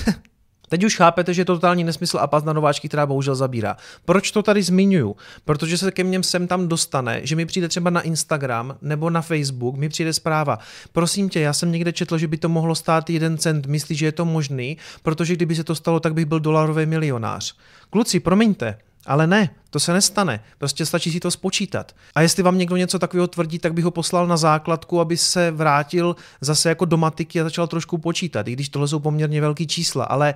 Teď 0.68 0.84
už 0.84 0.96
chápete, 0.96 1.34
že 1.34 1.40
je 1.40 1.44
to 1.44 1.54
totální 1.54 1.84
nesmysl 1.84 2.18
a 2.18 2.26
pás 2.26 2.44
na 2.44 2.52
nováčky, 2.52 2.88
která 2.88 3.06
bohužel 3.06 3.34
zabírá. 3.34 3.76
Proč 4.04 4.30
to 4.30 4.42
tady 4.42 4.62
zmiňuju? 4.62 5.16
Protože 5.44 5.78
se 5.78 5.90
ke 5.90 6.04
mně 6.04 6.22
sem 6.22 6.46
tam 6.46 6.68
dostane, 6.68 7.20
že 7.22 7.36
mi 7.36 7.46
přijde 7.46 7.68
třeba 7.68 7.90
na 7.90 8.00
Instagram 8.00 8.76
nebo 8.82 9.10
na 9.10 9.22
Facebook, 9.22 9.76
mi 9.76 9.88
přijde 9.88 10.12
zpráva. 10.12 10.58
Prosím 10.92 11.28
tě, 11.28 11.40
já 11.40 11.52
jsem 11.52 11.72
někde 11.72 11.92
četl, 11.92 12.18
že 12.18 12.28
by 12.28 12.36
to 12.36 12.48
mohlo 12.48 12.74
stát 12.74 13.10
jeden 13.10 13.38
cent. 13.38 13.66
Myslíš, 13.66 13.98
že 13.98 14.06
je 14.06 14.12
to 14.12 14.24
možný? 14.24 14.76
Protože 15.02 15.36
kdyby 15.36 15.54
se 15.54 15.64
to 15.64 15.74
stalo, 15.74 16.00
tak 16.00 16.14
bych 16.14 16.26
byl 16.26 16.40
dolarový 16.40 16.86
milionář. 16.86 17.56
Kluci, 17.90 18.20
promiňte, 18.20 18.78
ale 19.06 19.26
ne, 19.26 19.50
to 19.70 19.80
se 19.80 19.92
nestane. 19.92 20.40
Prostě 20.58 20.86
stačí 20.86 21.12
si 21.12 21.20
to 21.20 21.30
spočítat. 21.30 21.92
A 22.14 22.20
jestli 22.20 22.42
vám 22.42 22.58
někdo 22.58 22.76
něco 22.76 22.98
takového 22.98 23.26
tvrdí, 23.26 23.58
tak 23.58 23.74
bych 23.74 23.84
ho 23.84 23.90
poslal 23.90 24.26
na 24.26 24.36
základku, 24.36 25.00
aby 25.00 25.16
se 25.16 25.50
vrátil 25.50 26.16
zase 26.40 26.68
jako 26.68 26.84
do 26.84 26.96
matiky 26.96 27.40
a 27.40 27.44
začal 27.44 27.66
trošku 27.66 27.98
počítat, 27.98 28.48
i 28.48 28.52
když 28.52 28.68
tohle 28.68 28.88
jsou 28.88 28.98
poměrně 28.98 29.40
velký 29.40 29.66
čísla. 29.66 30.04
Ale 30.04 30.34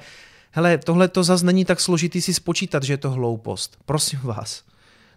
hele, 0.50 0.78
tohle 0.78 1.08
to 1.08 1.24
zase 1.24 1.46
není 1.46 1.64
tak 1.64 1.80
složitý 1.80 2.20
si 2.20 2.34
spočítat, 2.34 2.82
že 2.82 2.92
je 2.92 2.98
to 2.98 3.10
hloupost. 3.10 3.78
Prosím 3.86 4.20
vás. 4.22 4.62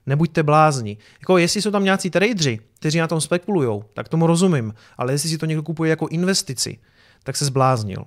Nebuďte 0.05 0.43
blázni. 0.43 0.97
Jako 1.19 1.37
jestli 1.37 1.61
jsou 1.61 1.71
tam 1.71 1.83
nějací 1.83 2.09
tradeři, 2.09 2.59
kteří 2.79 2.99
na 2.99 3.07
tom 3.07 3.21
spekulují, 3.21 3.83
tak 3.93 4.09
tomu 4.09 4.27
rozumím. 4.27 4.73
Ale 4.97 5.13
jestli 5.13 5.29
si 5.29 5.37
to 5.37 5.45
někdo 5.45 5.63
kupuje 5.63 5.89
jako 5.89 6.07
investici, 6.07 6.77
tak 7.23 7.37
se 7.37 7.45
zbláznil. 7.45 8.05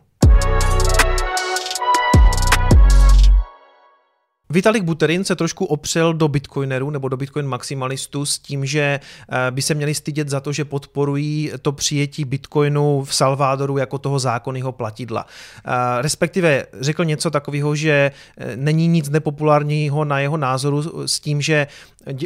Vitalik 4.52 4.82
Buterin 4.82 5.24
se 5.24 5.36
trošku 5.36 5.64
opřel 5.64 6.14
do 6.14 6.28
bitcoinerů 6.28 6.90
nebo 6.90 7.08
do 7.08 7.16
bitcoin 7.16 7.46
maximalistů 7.46 8.26
s 8.26 8.38
tím, 8.38 8.66
že 8.66 9.00
eh, 9.28 9.50
by 9.50 9.62
se 9.62 9.74
měli 9.74 9.94
stydět 9.94 10.28
za 10.28 10.40
to, 10.40 10.52
že 10.52 10.64
podporují 10.64 11.52
to 11.62 11.72
přijetí 11.72 12.24
bitcoinu 12.24 13.04
v 13.04 13.14
Salvadoru 13.14 13.78
jako 13.78 13.98
toho 13.98 14.18
zákonného 14.18 14.72
platidla. 14.72 15.26
Eh, 15.26 16.02
respektive 16.02 16.66
řekl 16.80 17.04
něco 17.04 17.30
takového, 17.30 17.76
že 17.76 18.10
eh, 18.38 18.56
není 18.56 18.88
nic 18.88 19.08
nepopulárního 19.08 20.04
na 20.04 20.20
jeho 20.20 20.36
názoru 20.36 21.06
s 21.06 21.20
tím, 21.20 21.40
že 21.40 21.66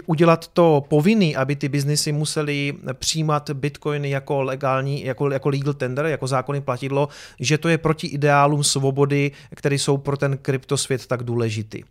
udělat 0.07 0.49
to 0.49 0.85
povinný, 0.89 1.37
aby 1.37 1.57
ty 1.57 1.69
biznisy 1.69 2.13
museli 2.13 2.75
přijímat 2.93 3.51
bitcoiny 3.51 4.11
jako 4.11 4.43
legální, 4.43 5.05
jako, 5.05 5.31
jako 5.31 5.49
legal 5.49 5.75
tender, 5.75 6.07
jako 6.07 6.27
zákonný 6.27 6.61
platidlo, 6.61 7.09
že 7.41 7.59
to 7.59 7.69
je 7.69 7.79
proti 7.79 8.07
ideálům 8.07 8.65
svobody, 8.65 9.31
které 9.55 9.75
jsou 9.75 9.97
pro 9.97 10.17
ten 10.17 10.39
kryptosvět 10.39 11.07
tak 11.07 11.23
důležitý. 11.23 11.83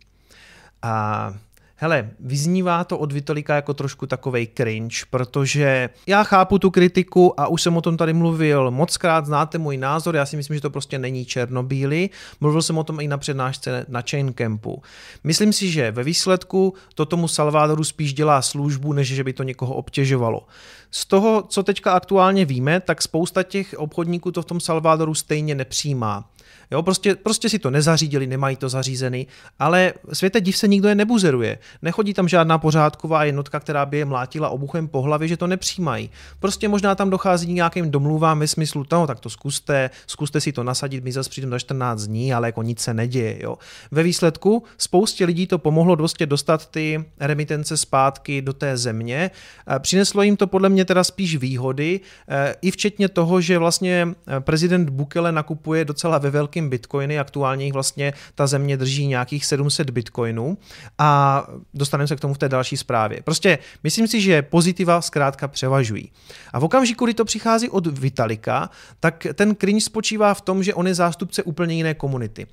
A 0.84 1.34
hele, 1.76 2.10
vyznívá 2.20 2.84
to 2.84 2.98
od 2.98 3.12
Vitolika 3.12 3.54
jako 3.54 3.74
trošku 3.74 4.06
takovej 4.06 4.48
cringe, 4.56 4.96
protože 5.10 5.90
já 6.06 6.24
chápu 6.24 6.58
tu 6.58 6.70
kritiku 6.70 7.40
a 7.40 7.46
už 7.46 7.62
jsem 7.62 7.76
o 7.76 7.80
tom 7.80 7.96
tady 7.96 8.12
mluvil 8.12 8.70
mockrát, 8.70 9.26
znáte 9.26 9.58
můj 9.58 9.76
názor, 9.76 10.16
já 10.16 10.26
si 10.26 10.36
myslím, 10.36 10.54
že 10.54 10.60
to 10.60 10.70
prostě 10.70 10.98
není 10.98 11.24
černobílý. 11.24 12.10
Mluvil 12.40 12.62
jsem 12.62 12.78
o 12.78 12.84
tom 12.84 13.00
i 13.00 13.08
na 13.08 13.18
přednášce 13.18 13.86
na 13.88 14.02
Chain 14.10 14.34
Campu. 14.34 14.82
Myslím 15.24 15.52
si, 15.52 15.70
že 15.70 15.90
ve 15.90 16.04
výsledku 16.04 16.74
to 16.94 17.06
tomu 17.06 17.28
Salvadoru 17.28 17.84
spíš 17.84 18.14
dělá 18.14 18.42
službu, 18.42 18.92
než 18.92 19.08
že 19.08 19.24
by 19.24 19.32
to 19.32 19.42
někoho 19.42 19.74
obtěžovalo. 19.74 20.46
Z 20.90 21.06
toho, 21.06 21.42
co 21.48 21.62
teďka 21.62 21.92
aktuálně 21.92 22.44
víme, 22.44 22.80
tak 22.80 23.02
spousta 23.02 23.42
těch 23.42 23.74
obchodníků 23.78 24.32
to 24.32 24.42
v 24.42 24.44
tom 24.44 24.60
Salvadoru 24.60 25.14
stejně 25.14 25.54
nepřijímá. 25.54 26.24
Jo, 26.70 26.82
prostě, 26.82 27.14
prostě 27.14 27.48
si 27.48 27.58
to 27.58 27.70
nezařídili, 27.70 28.26
nemají 28.26 28.56
to 28.56 28.68
zařízený, 28.68 29.26
ale 29.58 29.92
světe 30.12 30.40
div 30.40 30.56
se 30.56 30.68
nikdo 30.68 30.88
je 30.88 30.94
nebuzeruje. 30.94 31.58
Nechodí 31.82 32.14
tam 32.14 32.28
žádná 32.28 32.58
pořádková 32.58 33.24
jednotka, 33.24 33.60
která 33.60 33.86
by 33.86 33.98
je 33.98 34.04
mlátila 34.04 34.48
obuchem 34.48 34.88
po 34.88 35.02
hlavě, 35.02 35.28
že 35.28 35.36
to 35.36 35.46
nepřijímají. 35.46 36.10
Prostě 36.40 36.68
možná 36.68 36.94
tam 36.94 37.10
dochází 37.10 37.52
nějakým 37.52 37.90
domluvám 37.90 38.38
ve 38.38 38.48
smyslu, 38.48 38.84
no 38.92 39.06
tak 39.06 39.20
to 39.20 39.30
zkuste, 39.30 39.90
zkuste 40.06 40.40
si 40.40 40.52
to 40.52 40.62
nasadit, 40.64 41.04
my 41.04 41.12
zase 41.12 41.30
přijdeme 41.30 41.50
za 41.50 41.58
14 41.58 42.02
dní, 42.02 42.34
ale 42.34 42.48
jako 42.48 42.62
nic 42.62 42.80
se 42.80 42.94
neděje. 42.94 43.38
Jo. 43.42 43.58
Ve 43.90 44.02
výsledku 44.02 44.62
spoustě 44.78 45.24
lidí 45.24 45.46
to 45.46 45.58
pomohlo 45.58 45.96
prostě 45.96 46.26
dostat 46.26 46.70
ty 46.70 47.04
remitence 47.20 47.76
zpátky 47.76 48.42
do 48.42 48.52
té 48.52 48.76
země. 48.76 49.30
Přineslo 49.78 50.22
jim 50.22 50.36
to 50.36 50.46
podle 50.46 50.68
mě 50.68 50.84
teda 50.84 51.04
spíš 51.04 51.36
výhody, 51.36 52.00
e, 52.28 52.54
i 52.62 52.70
včetně 52.70 53.08
toho, 53.08 53.40
že 53.40 53.58
vlastně 53.58 54.08
prezident 54.40 54.90
Bukele 54.90 55.32
nakupuje 55.32 55.84
docela 55.84 56.18
ve 56.18 56.30
zatím 56.44 56.68
bitcoiny, 56.68 57.18
aktuálně 57.18 57.64
jich 57.64 57.72
vlastně 57.72 58.12
ta 58.34 58.46
země 58.46 58.76
drží 58.76 59.06
nějakých 59.06 59.46
700 59.46 59.90
bitcoinů 59.90 60.58
a 60.98 61.46
dostaneme 61.74 62.08
se 62.08 62.16
k 62.16 62.20
tomu 62.20 62.34
v 62.34 62.38
té 62.38 62.48
další 62.48 62.76
zprávě. 62.76 63.22
Prostě 63.24 63.58
myslím 63.82 64.08
si, 64.08 64.20
že 64.20 64.42
pozitiva 64.42 65.00
zkrátka 65.00 65.48
převažují. 65.48 66.12
A 66.52 66.58
v 66.58 66.64
okamžiku, 66.64 67.04
kdy 67.04 67.14
to 67.14 67.24
přichází 67.24 67.68
od 67.68 67.86
Vitalika, 67.86 68.70
tak 69.00 69.26
ten 69.34 69.56
cringe 69.56 69.84
spočívá 69.84 70.34
v 70.34 70.40
tom, 70.40 70.62
že 70.62 70.74
on 70.74 70.86
je 70.86 70.94
zástupce 70.94 71.42
úplně 71.42 71.74
jiné 71.74 71.94
komunity. 71.94 72.46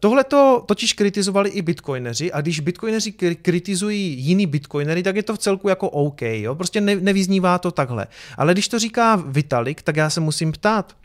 Tohle 0.00 0.24
to 0.24 0.64
totiž 0.66 0.92
kritizovali 0.92 1.50
i 1.50 1.62
bitcoineři 1.62 2.32
a 2.32 2.40
když 2.40 2.60
bitcoineři 2.60 3.12
kritizují 3.42 4.18
jiný 4.18 4.46
bitcoinery, 4.46 5.02
tak 5.02 5.16
je 5.16 5.22
to 5.22 5.34
v 5.34 5.38
celku 5.38 5.68
jako 5.68 5.90
OK, 5.90 6.22
jo? 6.22 6.54
prostě 6.54 6.80
ne, 6.80 6.96
nevyznívá 6.96 7.58
to 7.58 7.70
takhle. 7.70 8.06
Ale 8.36 8.52
když 8.52 8.68
to 8.68 8.78
říká 8.78 9.16
Vitalik, 9.16 9.82
tak 9.82 9.96
já 9.96 10.10
se 10.10 10.20
musím 10.20 10.52
ptát, 10.52 10.96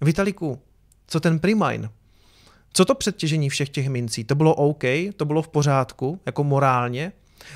Vitaliku, 0.00 0.58
co 1.06 1.20
ten 1.20 1.38
Primine? 1.38 1.88
Co 2.72 2.84
to 2.84 2.94
předtěžení 2.94 3.48
všech 3.48 3.68
těch 3.68 3.88
mincí? 3.88 4.24
To 4.24 4.34
bylo 4.34 4.54
OK, 4.54 4.84
to 5.16 5.24
bylo 5.24 5.42
v 5.42 5.48
pořádku, 5.48 6.20
jako 6.26 6.44
morálně, 6.44 7.12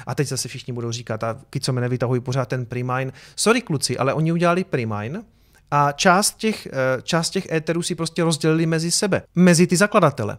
a 0.06 0.14
teď 0.14 0.28
zase 0.28 0.48
všichni 0.48 0.72
budou 0.72 0.92
říkat, 0.92 1.24
a 1.24 1.40
co 1.61 1.72
mi 1.72 1.80
nevytahují 1.80 2.20
pořád 2.20 2.48
ten 2.48 2.66
Primine. 2.66 3.12
Sorry 3.37 3.61
kluci, 3.61 3.98
ale 3.98 4.14
oni 4.14 4.32
udělali 4.32 4.64
Primine 4.64 5.22
a 5.70 5.92
část 5.92 6.37
těch, 6.37 6.66
eh, 6.66 7.02
část 7.02 7.30
těch 7.30 7.52
éterů 7.52 7.82
si 7.82 7.94
prostě 7.94 8.24
rozdělili 8.24 8.66
mezi 8.66 8.90
sebe, 8.90 9.22
mezi 9.34 9.66
ty 9.66 9.76
zakladatele. 9.76 10.38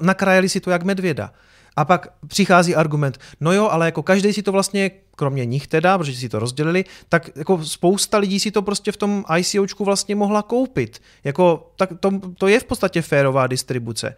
Nakrajeli 0.00 0.48
si 0.48 0.60
to 0.60 0.70
jak 0.70 0.82
medvěda. 0.82 1.32
A 1.80 1.84
pak 1.84 2.08
přichází 2.26 2.74
argument, 2.74 3.18
no 3.40 3.52
jo, 3.52 3.68
ale 3.68 3.86
jako 3.86 4.02
každý 4.02 4.32
si 4.32 4.42
to 4.42 4.52
vlastně, 4.52 4.90
kromě 5.16 5.44
nich 5.44 5.66
teda, 5.66 5.98
protože 5.98 6.16
si 6.16 6.28
to 6.28 6.38
rozdělili, 6.38 6.84
tak 7.08 7.30
jako 7.36 7.64
spousta 7.64 8.18
lidí 8.18 8.40
si 8.40 8.50
to 8.50 8.62
prostě 8.62 8.92
v 8.92 8.96
tom 8.96 9.24
ICOčku 9.36 9.84
vlastně 9.84 10.14
mohla 10.14 10.42
koupit. 10.42 11.02
Jako, 11.24 11.72
tak 11.76 11.90
to, 12.00 12.10
to 12.38 12.48
je 12.48 12.60
v 12.60 12.64
podstatě 12.64 13.02
férová 13.02 13.46
distribuce. 13.46 14.16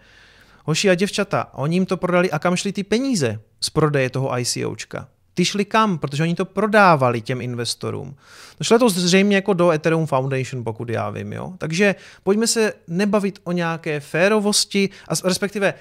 Hoši 0.64 0.90
a 0.90 0.94
děvčata, 0.94 1.48
oni 1.55 1.77
jim 1.77 1.87
to 1.87 1.96
prodali 1.96 2.31
a 2.31 2.38
kam 2.38 2.57
šly 2.57 2.72
ty 2.72 2.83
peníze 2.83 3.40
z 3.61 3.70
prodeje 3.70 4.11
toho 4.11 4.38
ICOčka? 4.38 5.09
Ty 5.35 5.44
šli 5.44 5.64
kam? 5.64 5.98
Protože 5.98 6.22
oni 6.22 6.35
to 6.35 6.44
prodávali 6.44 7.20
těm 7.20 7.40
investorům. 7.40 8.16
No 8.61 8.64
šlo 8.64 8.79
to 8.79 8.88
zřejmě 8.88 9.37
jako 9.37 9.53
do 9.53 9.70
Ethereum 9.70 10.07
Foundation, 10.07 10.64
pokud 10.64 10.88
já 10.88 11.11
vím. 11.11 11.33
Jo? 11.33 11.53
Takže 11.59 11.94
pojďme 12.22 12.46
se 12.46 12.72
nebavit 12.88 13.38
o 13.44 13.53
nějaké 13.53 14.01
férovosti, 14.01 14.90
a 15.09 15.29
respektive 15.29 15.75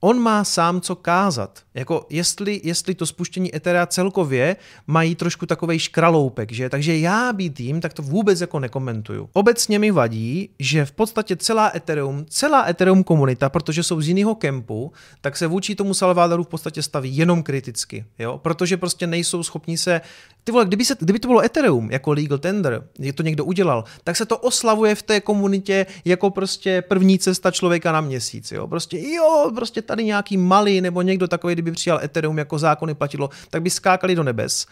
on 0.00 0.18
má 0.18 0.44
sám 0.44 0.80
co 0.80 0.96
kázat. 0.96 1.60
Jako 1.74 2.06
jestli, 2.10 2.60
jestli 2.64 2.94
to 2.94 3.06
spuštění 3.06 3.56
Ethera 3.56 3.86
celkově 3.86 4.56
mají 4.86 5.14
trošku 5.14 5.46
takovej 5.46 5.78
škraloupek, 5.78 6.52
že? 6.52 6.68
Takže 6.68 6.98
já 6.98 7.32
být 7.32 7.60
jim, 7.60 7.80
tak 7.80 7.92
to 7.92 8.02
vůbec 8.02 8.40
jako 8.40 8.58
nekomentuju. 8.58 9.28
Obecně 9.32 9.78
mi 9.78 9.90
vadí, 9.90 10.50
že 10.58 10.84
v 10.84 10.92
podstatě 10.92 11.36
celá 11.36 11.72
Ethereum, 11.74 12.26
celá 12.28 12.68
Ethereum 12.68 13.04
komunita, 13.04 13.48
protože 13.48 13.82
jsou 13.82 14.00
z 14.00 14.08
jiného 14.08 14.34
kempu, 14.34 14.92
tak 15.20 15.36
se 15.36 15.46
vůči 15.46 15.74
tomu 15.74 15.94
Salvadoru 15.94 16.44
v 16.44 16.48
podstatě 16.48 16.82
staví 16.82 17.16
jenom 17.16 17.42
kriticky, 17.42 18.04
jo? 18.18 18.38
Protože 18.38 18.76
prostě 18.76 19.06
nejsou 19.06 19.42
schopni 19.42 19.78
se 19.78 20.00
ty 20.44 20.52
vole, 20.52 20.64
kdyby, 20.64 20.84
se, 20.84 20.96
kdyby 21.00 21.18
to 21.18 21.28
bylo 21.28 21.44
Ethereum 21.44 21.90
jako 21.90 22.12
legal 22.12 22.38
tender, 22.38 22.88
je 22.98 23.12
to 23.12 23.22
někdo 23.22 23.44
udělal, 23.44 23.84
tak 24.04 24.16
se 24.16 24.26
to 24.26 24.38
oslavuje 24.38 24.94
v 24.94 25.02
té 25.02 25.20
komunitě 25.20 25.86
jako 26.04 26.30
prostě 26.30 26.82
první 26.82 27.18
cesta 27.18 27.50
člověka 27.50 27.92
na 27.92 28.00
měsíc, 28.00 28.52
jo? 28.52 28.66
Prostě 28.66 28.98
jo, 28.98 29.50
prostě 29.54 29.82
tady 29.88 30.04
nějaký 30.04 30.36
malý 30.36 30.80
nebo 30.80 31.02
někdo 31.02 31.28
takový, 31.28 31.54
kdyby 31.54 31.72
přijal 31.72 32.00
Ethereum 32.02 32.38
jako 32.38 32.58
zákony 32.58 32.94
platilo, 32.94 33.30
tak 33.50 33.62
by 33.62 33.70
skákali 33.70 34.14
do 34.14 34.22
nebes. 34.22 34.66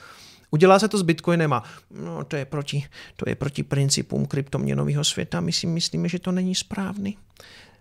Udělá 0.51 0.79
se 0.79 0.89
to 0.89 0.99
s 0.99 1.03
Bitcoinem 1.03 1.53
a 1.53 1.63
no, 1.91 2.25
to 2.25 2.37
je 2.37 2.45
proti, 2.45 2.85
to 3.17 3.29
je 3.29 3.35
proti 3.35 3.63
principům 3.63 4.27
kryptoměnového 4.27 5.05
světa. 5.05 5.41
My 5.41 5.53
si 5.53 5.67
myslíme, 5.67 6.09
že 6.09 6.19
to 6.19 6.33
není 6.33 6.55
správný. 6.55 7.19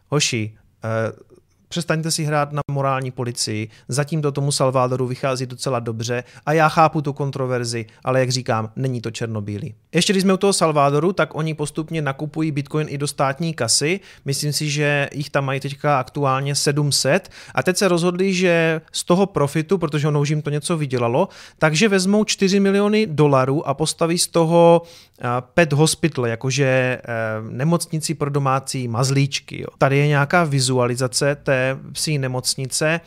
Hoši, 0.07 0.57
uh, 0.83 1.37
přestaňte 1.67 2.11
si 2.11 2.23
hrát 2.23 2.51
na 2.51 2.61
morální 2.71 3.11
policii, 3.11 3.69
zatím 3.87 4.21
to 4.21 4.31
tomu 4.31 4.51
Salvadoru 4.51 5.07
vychází 5.07 5.45
docela 5.45 5.79
dobře 5.79 6.23
a 6.45 6.53
já 6.53 6.69
chápu 6.69 7.01
tu 7.01 7.13
kontroverzi, 7.13 7.85
ale 8.03 8.19
jak 8.19 8.29
říkám, 8.29 8.71
není 8.75 9.01
to 9.01 9.11
černobílý. 9.11 9.75
Ještě 9.93 10.13
když 10.13 10.23
jsme 10.23 10.33
u 10.33 10.37
toho 10.37 10.53
Salvadoru, 10.53 11.13
tak 11.13 11.35
oni 11.35 11.53
postupně 11.53 12.01
nakupují 12.01 12.51
Bitcoin 12.51 12.87
i 12.89 12.97
do 12.97 13.07
státní 13.07 13.53
kasy, 13.53 13.99
myslím 14.25 14.53
si, 14.53 14.69
že 14.69 15.09
jich 15.13 15.29
tam 15.29 15.45
mají 15.45 15.59
teďka 15.59 15.99
aktuálně 15.99 16.55
700 16.55 17.29
a 17.55 17.63
teď 17.63 17.77
se 17.77 17.87
rozhodli, 17.87 18.33
že 18.33 18.81
z 18.91 19.03
toho 19.03 19.25
profitu, 19.25 19.77
protože 19.77 20.07
ono 20.07 20.21
už 20.21 20.29
jim 20.29 20.41
to 20.41 20.49
něco 20.49 20.77
vydělalo, 20.77 21.29
takže 21.59 21.89
vezmou 21.89 22.23
4 22.23 22.59
miliony 22.59 23.07
dolarů 23.07 23.67
a 23.67 23.73
postaví 23.73 24.17
z 24.17 24.27
toho 24.27 24.81
eh, 25.21 25.27
pet 25.53 25.73
hospital, 25.73 26.27
jakože 26.27 26.65
eh, 26.65 27.01
nemocnici 27.49 28.13
pro 28.13 28.29
domácí 28.29 28.87
mazlíčky. 28.87 29.61
Jo. 29.61 29.67
Tady 29.77 29.97
je 29.97 30.07
nějaká 30.07 30.43
vizualizace 30.43 31.35
té 31.35 31.64
psí 31.91 32.17
nemocnice. 32.17 33.01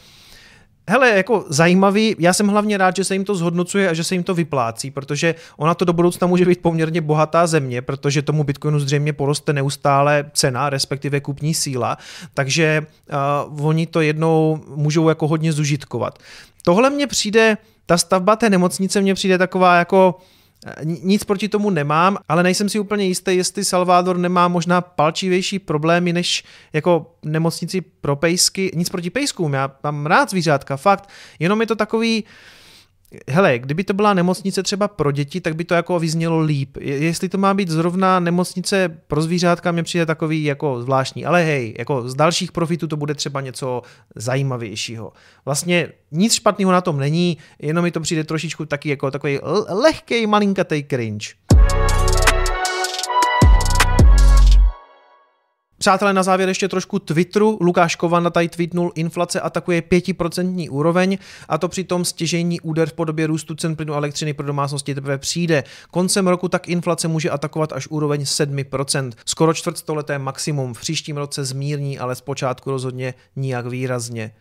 Hele, 0.90 1.11
jako 1.11 1.44
zajímavý, 1.49 2.16
já 2.18 2.33
jsem 2.33 2.49
hlavně 2.49 2.79
rád, 2.79 2.97
že 2.97 3.05
se 3.05 3.14
jim 3.14 3.25
to 3.25 3.35
zhodnocuje 3.35 3.88
a 3.88 3.94
že 3.94 4.05
se 4.05 4.14
jim 4.14 4.23
to 4.23 4.35
vyplácí, 4.35 4.90
protože 4.90 5.35
ona 5.57 5.75
to 5.75 5.85
do 5.85 5.92
budoucna 5.92 6.27
může 6.27 6.44
být 6.44 6.62
poměrně 6.62 7.01
bohatá 7.01 7.47
země, 7.47 7.83
protože 7.83 8.23
tomu 8.23 8.44
Bitcoinu 8.44 8.81
zřejmě 8.81 9.12
poroste 9.12 9.53
neustále 9.53 10.31
cena, 10.33 10.71
respektive 10.71 11.21
kupní 11.21 11.55
síla, 11.55 11.99
takže 12.35 12.87
uh, 13.57 13.66
oni 13.66 13.87
to 13.87 14.01
jednou 14.01 14.61
můžou 14.77 15.09
jako 15.09 15.29
hodně 15.29 15.53
zužitkovat. 15.53 16.18
Tohle 16.64 16.90
mně 16.90 17.07
přijde, 17.07 17.57
ta 17.87 17.99
stavba 17.99 18.37
té 18.37 18.51
nemocnice 18.51 19.01
mně 19.01 19.14
přijde 19.14 19.38
taková 19.38 19.79
jako 19.79 20.18
nic 20.85 21.25
proti 21.25 21.49
tomu 21.49 21.71
nemám, 21.71 22.16
ale 22.29 22.42
nejsem 22.42 22.68
si 22.68 22.79
úplně 22.79 23.05
jistý, 23.05 23.37
jestli 23.37 23.64
Salvador 23.64 24.18
nemá 24.18 24.49
možná 24.49 24.81
palčivější 24.81 25.59
problémy 25.59 26.12
než 26.12 26.44
jako 26.73 27.14
nemocnici 27.25 27.81
pro 27.81 28.16
pejsky. 28.16 28.71
Nic 28.75 28.88
proti 28.88 29.11
pejskům, 29.11 29.53
já 29.53 29.71
mám 29.83 30.07
rád 30.07 30.31
zvířátka, 30.31 30.77
fakt. 30.77 31.09
Jenom 31.38 31.61
je 31.61 31.66
to 31.66 31.77
takový, 31.77 32.25
uh, 32.25 32.31
hele, 33.31 33.59
kdyby 33.59 33.85
to 33.85 33.94
byla 33.94 34.14
nemocnice 34.14 34.62
třeba 34.62 34.88
pro 34.88 35.12
děti, 35.12 35.40
tak 35.40 35.57
by 35.57 35.64
to 35.64 35.75
jako 35.75 35.99
vyznělo 35.99 36.40
líp. 36.40 36.77
Jestli 36.81 37.29
to 37.29 37.38
má 37.38 37.55
být 37.55 37.68
zrovna 37.68 38.21
nemocnice 38.21 38.88
pro 39.07 39.23
zvířátka, 39.23 39.73
mě 39.73 39.83
přijde 39.83 40.07
takový 40.07 40.44
jako 40.44 40.83
zvláštní. 40.83 41.25
Ale 41.25 41.44
hej, 41.44 41.75
jako 41.79 42.09
z 42.09 42.14
dalších 42.14 42.53
profitů 42.53 42.87
to 42.87 42.97
bude 42.97 43.14
třeba 43.14 43.40
něco 43.40 43.83
zajímavějšího. 44.14 45.12
Vlastně 45.44 45.88
nic 46.12 46.35
špatného 46.35 46.73
na 46.73 46.81
tom 46.81 46.99
není, 46.99 47.38
jenom 47.59 47.83
mi 47.83 47.90
to 47.90 48.01
přijde 48.01 48.25
trošičku 48.25 48.66
taky 48.66 48.88
jako 48.88 49.11
takový 49.11 49.38
lehký 49.68 50.27
malinkatý 50.27 50.85
cringe. 50.90 51.29
Přátelé, 55.79 56.12
na 56.12 56.23
závěr 56.23 56.49
ještě 56.49 56.69
trošku 56.69 56.99
Twitteru. 56.99 57.59
Lukáš 57.61 57.97
Kovanda 57.97 58.31
tady 58.31 58.49
tweetnul, 58.49 58.93
inflace 58.95 59.41
atakuje 59.41 59.81
5% 59.81 60.69
úroveň 60.71 61.19
a 61.49 61.59
to 61.59 61.69
přitom 61.69 62.05
stěžení 62.05 62.61
úder 62.61 62.88
v 62.88 62.93
podobě 62.93 63.27
růstu 63.27 63.55
cen 63.55 63.77
plynu 63.77 63.95
a 63.95 63.97
elektřiny 63.97 64.33
pro 64.33 64.47
domácnosti 64.47 64.95
teprve 64.95 65.19
přijde. 65.19 65.64
Koncem 65.91 66.27
roku 66.27 66.49
tak 66.49 66.69
inflace 66.69 67.09
může 67.09 67.31
atakovat 67.31 67.73
až 67.73 67.87
úroveň 67.87 68.23
7%. 68.23 69.12
Skoro 69.25 69.55
čtvrtstoleté 69.55 70.19
maximum. 70.19 70.75
V 70.75 70.81
příštím 70.81 71.17
roce 71.17 71.45
zmírní, 71.45 71.99
ale 71.99 72.14
zpočátku 72.14 72.71
rozhodně 72.71 73.14
nijak 73.37 73.67
výrazně. 73.67 74.33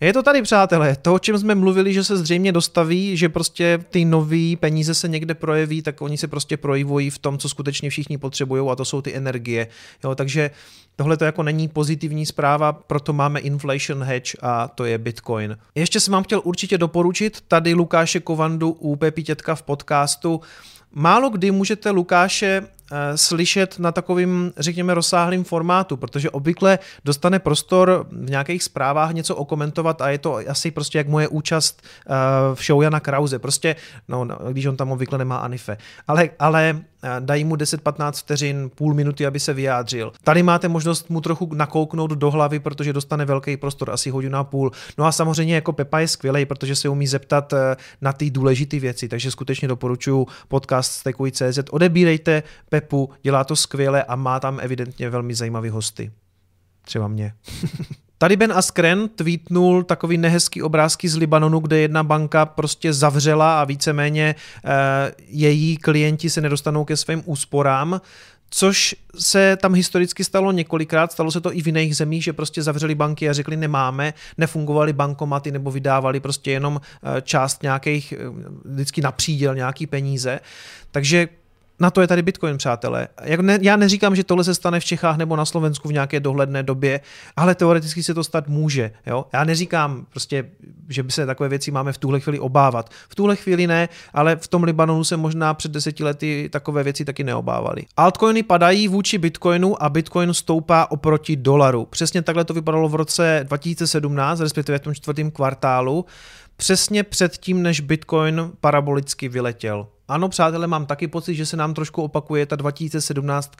Je 0.00 0.12
to 0.12 0.22
tady, 0.22 0.42
přátelé. 0.42 0.96
To, 1.02 1.14
o 1.14 1.18
čem 1.18 1.38
jsme 1.38 1.54
mluvili, 1.54 1.92
že 1.92 2.04
se 2.04 2.16
zřejmě 2.16 2.52
dostaví, 2.52 3.16
že 3.16 3.28
prostě 3.28 3.78
ty 3.90 4.04
nové 4.04 4.56
peníze 4.60 4.94
se 4.94 5.08
někde 5.08 5.34
projeví, 5.34 5.82
tak 5.82 6.02
oni 6.02 6.18
se 6.18 6.28
prostě 6.28 6.56
projevují 6.56 7.10
v 7.10 7.18
tom, 7.18 7.38
co 7.38 7.48
skutečně 7.48 7.90
všichni 7.90 8.18
potřebují, 8.18 8.70
a 8.70 8.76
to 8.76 8.84
jsou 8.84 9.02
ty 9.02 9.16
energie. 9.16 9.68
Jo, 10.04 10.14
takže 10.14 10.50
tohle 10.96 11.16
to 11.16 11.24
jako 11.24 11.42
není 11.42 11.68
pozitivní 11.68 12.26
zpráva, 12.26 12.72
proto 12.72 13.12
máme 13.12 13.40
inflation 13.40 14.02
hedge 14.02 14.34
a 14.42 14.68
to 14.68 14.84
je 14.84 14.98
Bitcoin. 14.98 15.58
Ještě 15.74 16.00
jsem 16.00 16.12
vám 16.12 16.24
chtěl 16.24 16.40
určitě 16.44 16.78
doporučit 16.78 17.40
tady 17.48 17.74
Lukáše 17.74 18.20
Kovandu 18.20 18.70
u 18.70 18.96
Pepítětka 18.96 19.54
v 19.54 19.62
podcastu. 19.62 20.40
Málo 20.92 21.30
kdy 21.30 21.50
můžete 21.50 21.90
Lukáše 21.90 22.62
slyšet 23.14 23.78
na 23.78 23.92
takovým, 23.92 24.52
řekněme, 24.56 24.94
rozsáhlým 24.94 25.44
formátu, 25.44 25.96
protože 25.96 26.30
obvykle 26.30 26.78
dostane 27.04 27.38
prostor 27.38 28.06
v 28.10 28.30
nějakých 28.30 28.62
zprávách 28.62 29.12
něco 29.12 29.36
okomentovat 29.36 30.00
a 30.00 30.10
je 30.10 30.18
to 30.18 30.38
asi 30.48 30.70
prostě 30.70 30.98
jak 30.98 31.08
moje 31.08 31.28
účast 31.28 31.82
eh, 31.82 32.14
v 32.54 32.64
show 32.66 32.82
Jana 32.82 33.00
Krause. 33.00 33.38
Prostě, 33.38 33.76
no, 34.08 34.24
no, 34.24 34.38
když 34.52 34.66
on 34.66 34.76
tam 34.76 34.92
obvykle 34.92 35.18
nemá 35.18 35.36
Anife. 35.36 35.76
Ale, 36.08 36.30
ale 36.38 36.80
eh, 37.02 37.08
dají 37.20 37.44
mu 37.44 37.56
10-15 37.56 38.12
vteřin, 38.12 38.70
půl 38.74 38.94
minuty, 38.94 39.26
aby 39.26 39.40
se 39.40 39.52
vyjádřil. 39.52 40.12
Tady 40.24 40.42
máte 40.42 40.68
možnost 40.68 41.10
mu 41.10 41.20
trochu 41.20 41.54
nakouknout 41.54 42.10
do 42.10 42.30
hlavy, 42.30 42.58
protože 42.58 42.92
dostane 42.92 43.24
velký 43.24 43.56
prostor, 43.56 43.90
asi 43.90 44.10
hodinu 44.10 44.38
a 44.38 44.44
půl. 44.44 44.70
No 44.98 45.04
a 45.04 45.12
samozřejmě 45.12 45.54
jako 45.54 45.72
Pepa 45.72 46.00
je 46.00 46.08
skvělý, 46.08 46.46
protože 46.46 46.76
se 46.76 46.88
umí 46.88 47.06
zeptat 47.06 47.54
na 48.00 48.12
ty 48.12 48.30
důležité 48.30 48.78
věci, 48.78 49.08
takže 49.08 49.30
skutečně 49.30 49.68
doporučuji 49.68 50.26
podcast 50.48 50.92
Stekuj.cz. 50.92 51.58
Odebírejte 51.70 52.42
Pepu, 52.80 53.10
dělá 53.22 53.44
to 53.44 53.56
skvěle 53.56 54.02
a 54.02 54.16
má 54.16 54.40
tam 54.40 54.60
evidentně 54.60 55.10
velmi 55.10 55.34
zajímavý 55.34 55.68
hosty. 55.68 56.12
Třeba 56.84 57.08
mě. 57.08 57.34
Tady 58.18 58.36
Ben 58.36 58.52
Askren 58.52 59.08
tweetnul 59.08 59.82
takový 59.82 60.18
nehezký 60.18 60.62
obrázky 60.62 61.08
z 61.08 61.16
Libanonu, 61.16 61.60
kde 61.60 61.78
jedna 61.78 62.04
banka 62.04 62.46
prostě 62.46 62.92
zavřela 62.92 63.60
a 63.60 63.64
víceméně 63.64 64.34
e, 64.64 64.74
její 65.28 65.76
klienti 65.76 66.30
se 66.30 66.40
nedostanou 66.40 66.84
ke 66.84 66.96
svým 66.96 67.22
úsporám, 67.24 68.00
což 68.50 68.96
se 69.18 69.56
tam 69.56 69.74
historicky 69.74 70.24
stalo 70.24 70.52
několikrát, 70.52 71.12
stalo 71.12 71.30
se 71.30 71.40
to 71.40 71.56
i 71.56 71.62
v 71.62 71.66
jiných 71.66 71.96
zemích, 71.96 72.24
že 72.24 72.32
prostě 72.32 72.62
zavřeli 72.62 72.94
banky 72.94 73.28
a 73.28 73.32
řekli 73.32 73.56
nemáme, 73.56 74.14
nefungovaly 74.38 74.92
bankomaty 74.92 75.52
nebo 75.52 75.70
vydávali 75.70 76.20
prostě 76.20 76.50
jenom 76.50 76.80
eh, 76.80 77.22
část 77.22 77.62
nějakých, 77.62 78.12
eh, 78.12 78.16
vždycky 78.64 79.00
napříděl 79.00 79.54
nějaký 79.54 79.86
peníze. 79.86 80.40
Takže 80.90 81.28
na 81.80 81.90
to 81.90 82.00
je 82.00 82.06
tady 82.06 82.22
Bitcoin, 82.22 82.58
přátelé. 82.58 83.08
Jak 83.22 83.40
ne, 83.40 83.58
já 83.62 83.76
neříkám, 83.76 84.16
že 84.16 84.24
tohle 84.24 84.44
se 84.44 84.54
stane 84.54 84.80
v 84.80 84.84
Čechách 84.84 85.16
nebo 85.16 85.36
na 85.36 85.44
Slovensku 85.44 85.88
v 85.88 85.92
nějaké 85.92 86.20
dohledné 86.20 86.62
době, 86.62 87.00
ale 87.36 87.54
teoreticky 87.54 88.02
se 88.02 88.14
to 88.14 88.24
stát 88.24 88.48
může. 88.48 88.90
Jo? 89.06 89.24
Já 89.32 89.44
neříkám 89.44 90.06
prostě, 90.10 90.50
že 90.88 91.02
by 91.02 91.12
se 91.12 91.26
takové 91.26 91.48
věci 91.48 91.70
máme 91.70 91.92
v 91.92 91.98
tuhle 91.98 92.20
chvíli 92.20 92.38
obávat. 92.38 92.90
V 93.08 93.14
tuhle 93.14 93.36
chvíli 93.36 93.66
ne, 93.66 93.88
ale 94.14 94.36
v 94.36 94.48
tom 94.48 94.64
Libanonu 94.64 95.04
se 95.04 95.16
možná 95.16 95.54
před 95.54 95.72
deseti 95.72 96.04
lety 96.04 96.48
takové 96.52 96.82
věci 96.82 97.04
taky 97.04 97.24
neobávali. 97.24 97.82
Altcoiny 97.96 98.42
padají 98.42 98.88
vůči 98.88 99.18
Bitcoinu 99.18 99.82
a 99.82 99.88
Bitcoin 99.88 100.34
stoupá 100.34 100.90
oproti 100.90 101.36
dolaru. 101.36 101.84
Přesně 101.84 102.22
takhle 102.22 102.44
to 102.44 102.54
vypadalo 102.54 102.88
v 102.88 102.94
roce 102.94 103.40
2017, 103.48 104.40
respektive 104.40 104.78
v 104.78 104.82
tom 104.82 104.94
čtvrtém 104.94 105.30
kvartálu 105.30 106.04
přesně 106.56 107.02
před 107.02 107.36
tím, 107.36 107.62
než 107.62 107.80
Bitcoin 107.80 108.50
parabolicky 108.60 109.28
vyletěl. 109.28 109.86
Ano, 110.08 110.28
přátelé, 110.28 110.66
mám 110.66 110.86
taky 110.86 111.08
pocit, 111.08 111.34
že 111.34 111.46
se 111.46 111.56
nám 111.56 111.74
trošku 111.74 112.02
opakuje 112.02 112.46
ta 112.46 112.56
2017, 112.56 113.52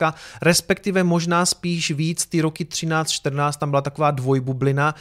respektive 0.42 1.04
možná 1.04 1.46
spíš 1.46 1.90
víc 1.90 2.26
ty 2.26 2.40
roky 2.40 2.64
13, 2.64 3.10
14, 3.10 3.56
tam 3.56 3.70
byla 3.70 3.82
taková 3.82 4.10
dvojbublina. 4.10 4.94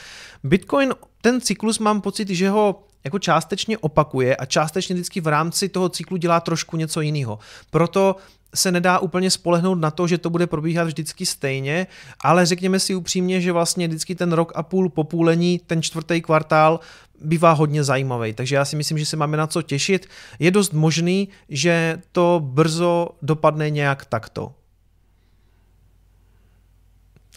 Bitcoin, 0.44 0.94
ten 1.20 1.40
cyklus 1.40 1.78
mám 1.78 2.00
pocit, 2.00 2.28
že 2.28 2.50
ho 2.50 2.82
jako 3.04 3.18
částečně 3.18 3.78
opakuje 3.78 4.36
a 4.36 4.44
částečně 4.46 4.94
vždycky 4.94 5.20
v 5.20 5.26
rámci 5.26 5.68
toho 5.68 5.88
cyklu 5.88 6.16
dělá 6.16 6.40
trošku 6.40 6.76
něco 6.76 7.00
jiného. 7.00 7.38
Proto 7.70 8.16
se 8.54 8.72
nedá 8.72 8.98
úplně 8.98 9.30
spolehnout 9.30 9.78
na 9.78 9.90
to, 9.90 10.06
že 10.06 10.18
to 10.18 10.30
bude 10.30 10.46
probíhat 10.46 10.84
vždycky 10.84 11.26
stejně, 11.26 11.86
ale 12.20 12.46
řekněme 12.46 12.80
si 12.80 12.94
upřímně, 12.94 13.40
že 13.40 13.52
vlastně 13.52 13.88
vždycky 13.88 14.14
ten 14.14 14.32
rok 14.32 14.52
a 14.54 14.62
půl 14.62 14.88
po 14.88 15.04
půlení, 15.04 15.60
ten 15.66 15.82
čtvrtý 15.82 16.22
kvartál 16.22 16.80
bývá 17.20 17.52
hodně 17.52 17.84
zajímavý, 17.84 18.32
takže 18.32 18.56
já 18.56 18.64
si 18.64 18.76
myslím, 18.76 18.98
že 18.98 19.06
se 19.06 19.16
máme 19.16 19.36
na 19.36 19.46
co 19.46 19.62
těšit. 19.62 20.06
Je 20.38 20.50
dost 20.50 20.72
možný, 20.72 21.28
že 21.48 22.02
to 22.12 22.40
brzo 22.44 23.08
dopadne 23.22 23.70
nějak 23.70 24.04
takto. 24.04 24.54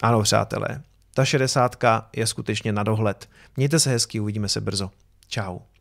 Ano, 0.02 0.22
přátelé, 0.22 0.82
ta 1.14 1.24
šedesátka 1.24 2.08
je 2.16 2.26
skutečně 2.26 2.72
na 2.72 2.82
dohled. 2.82 3.28
Mějte 3.56 3.78
se 3.78 3.90
hezky, 3.90 4.20
uvidíme 4.20 4.48
se 4.48 4.60
brzo. 4.60 4.90
Ciao. 5.28 5.79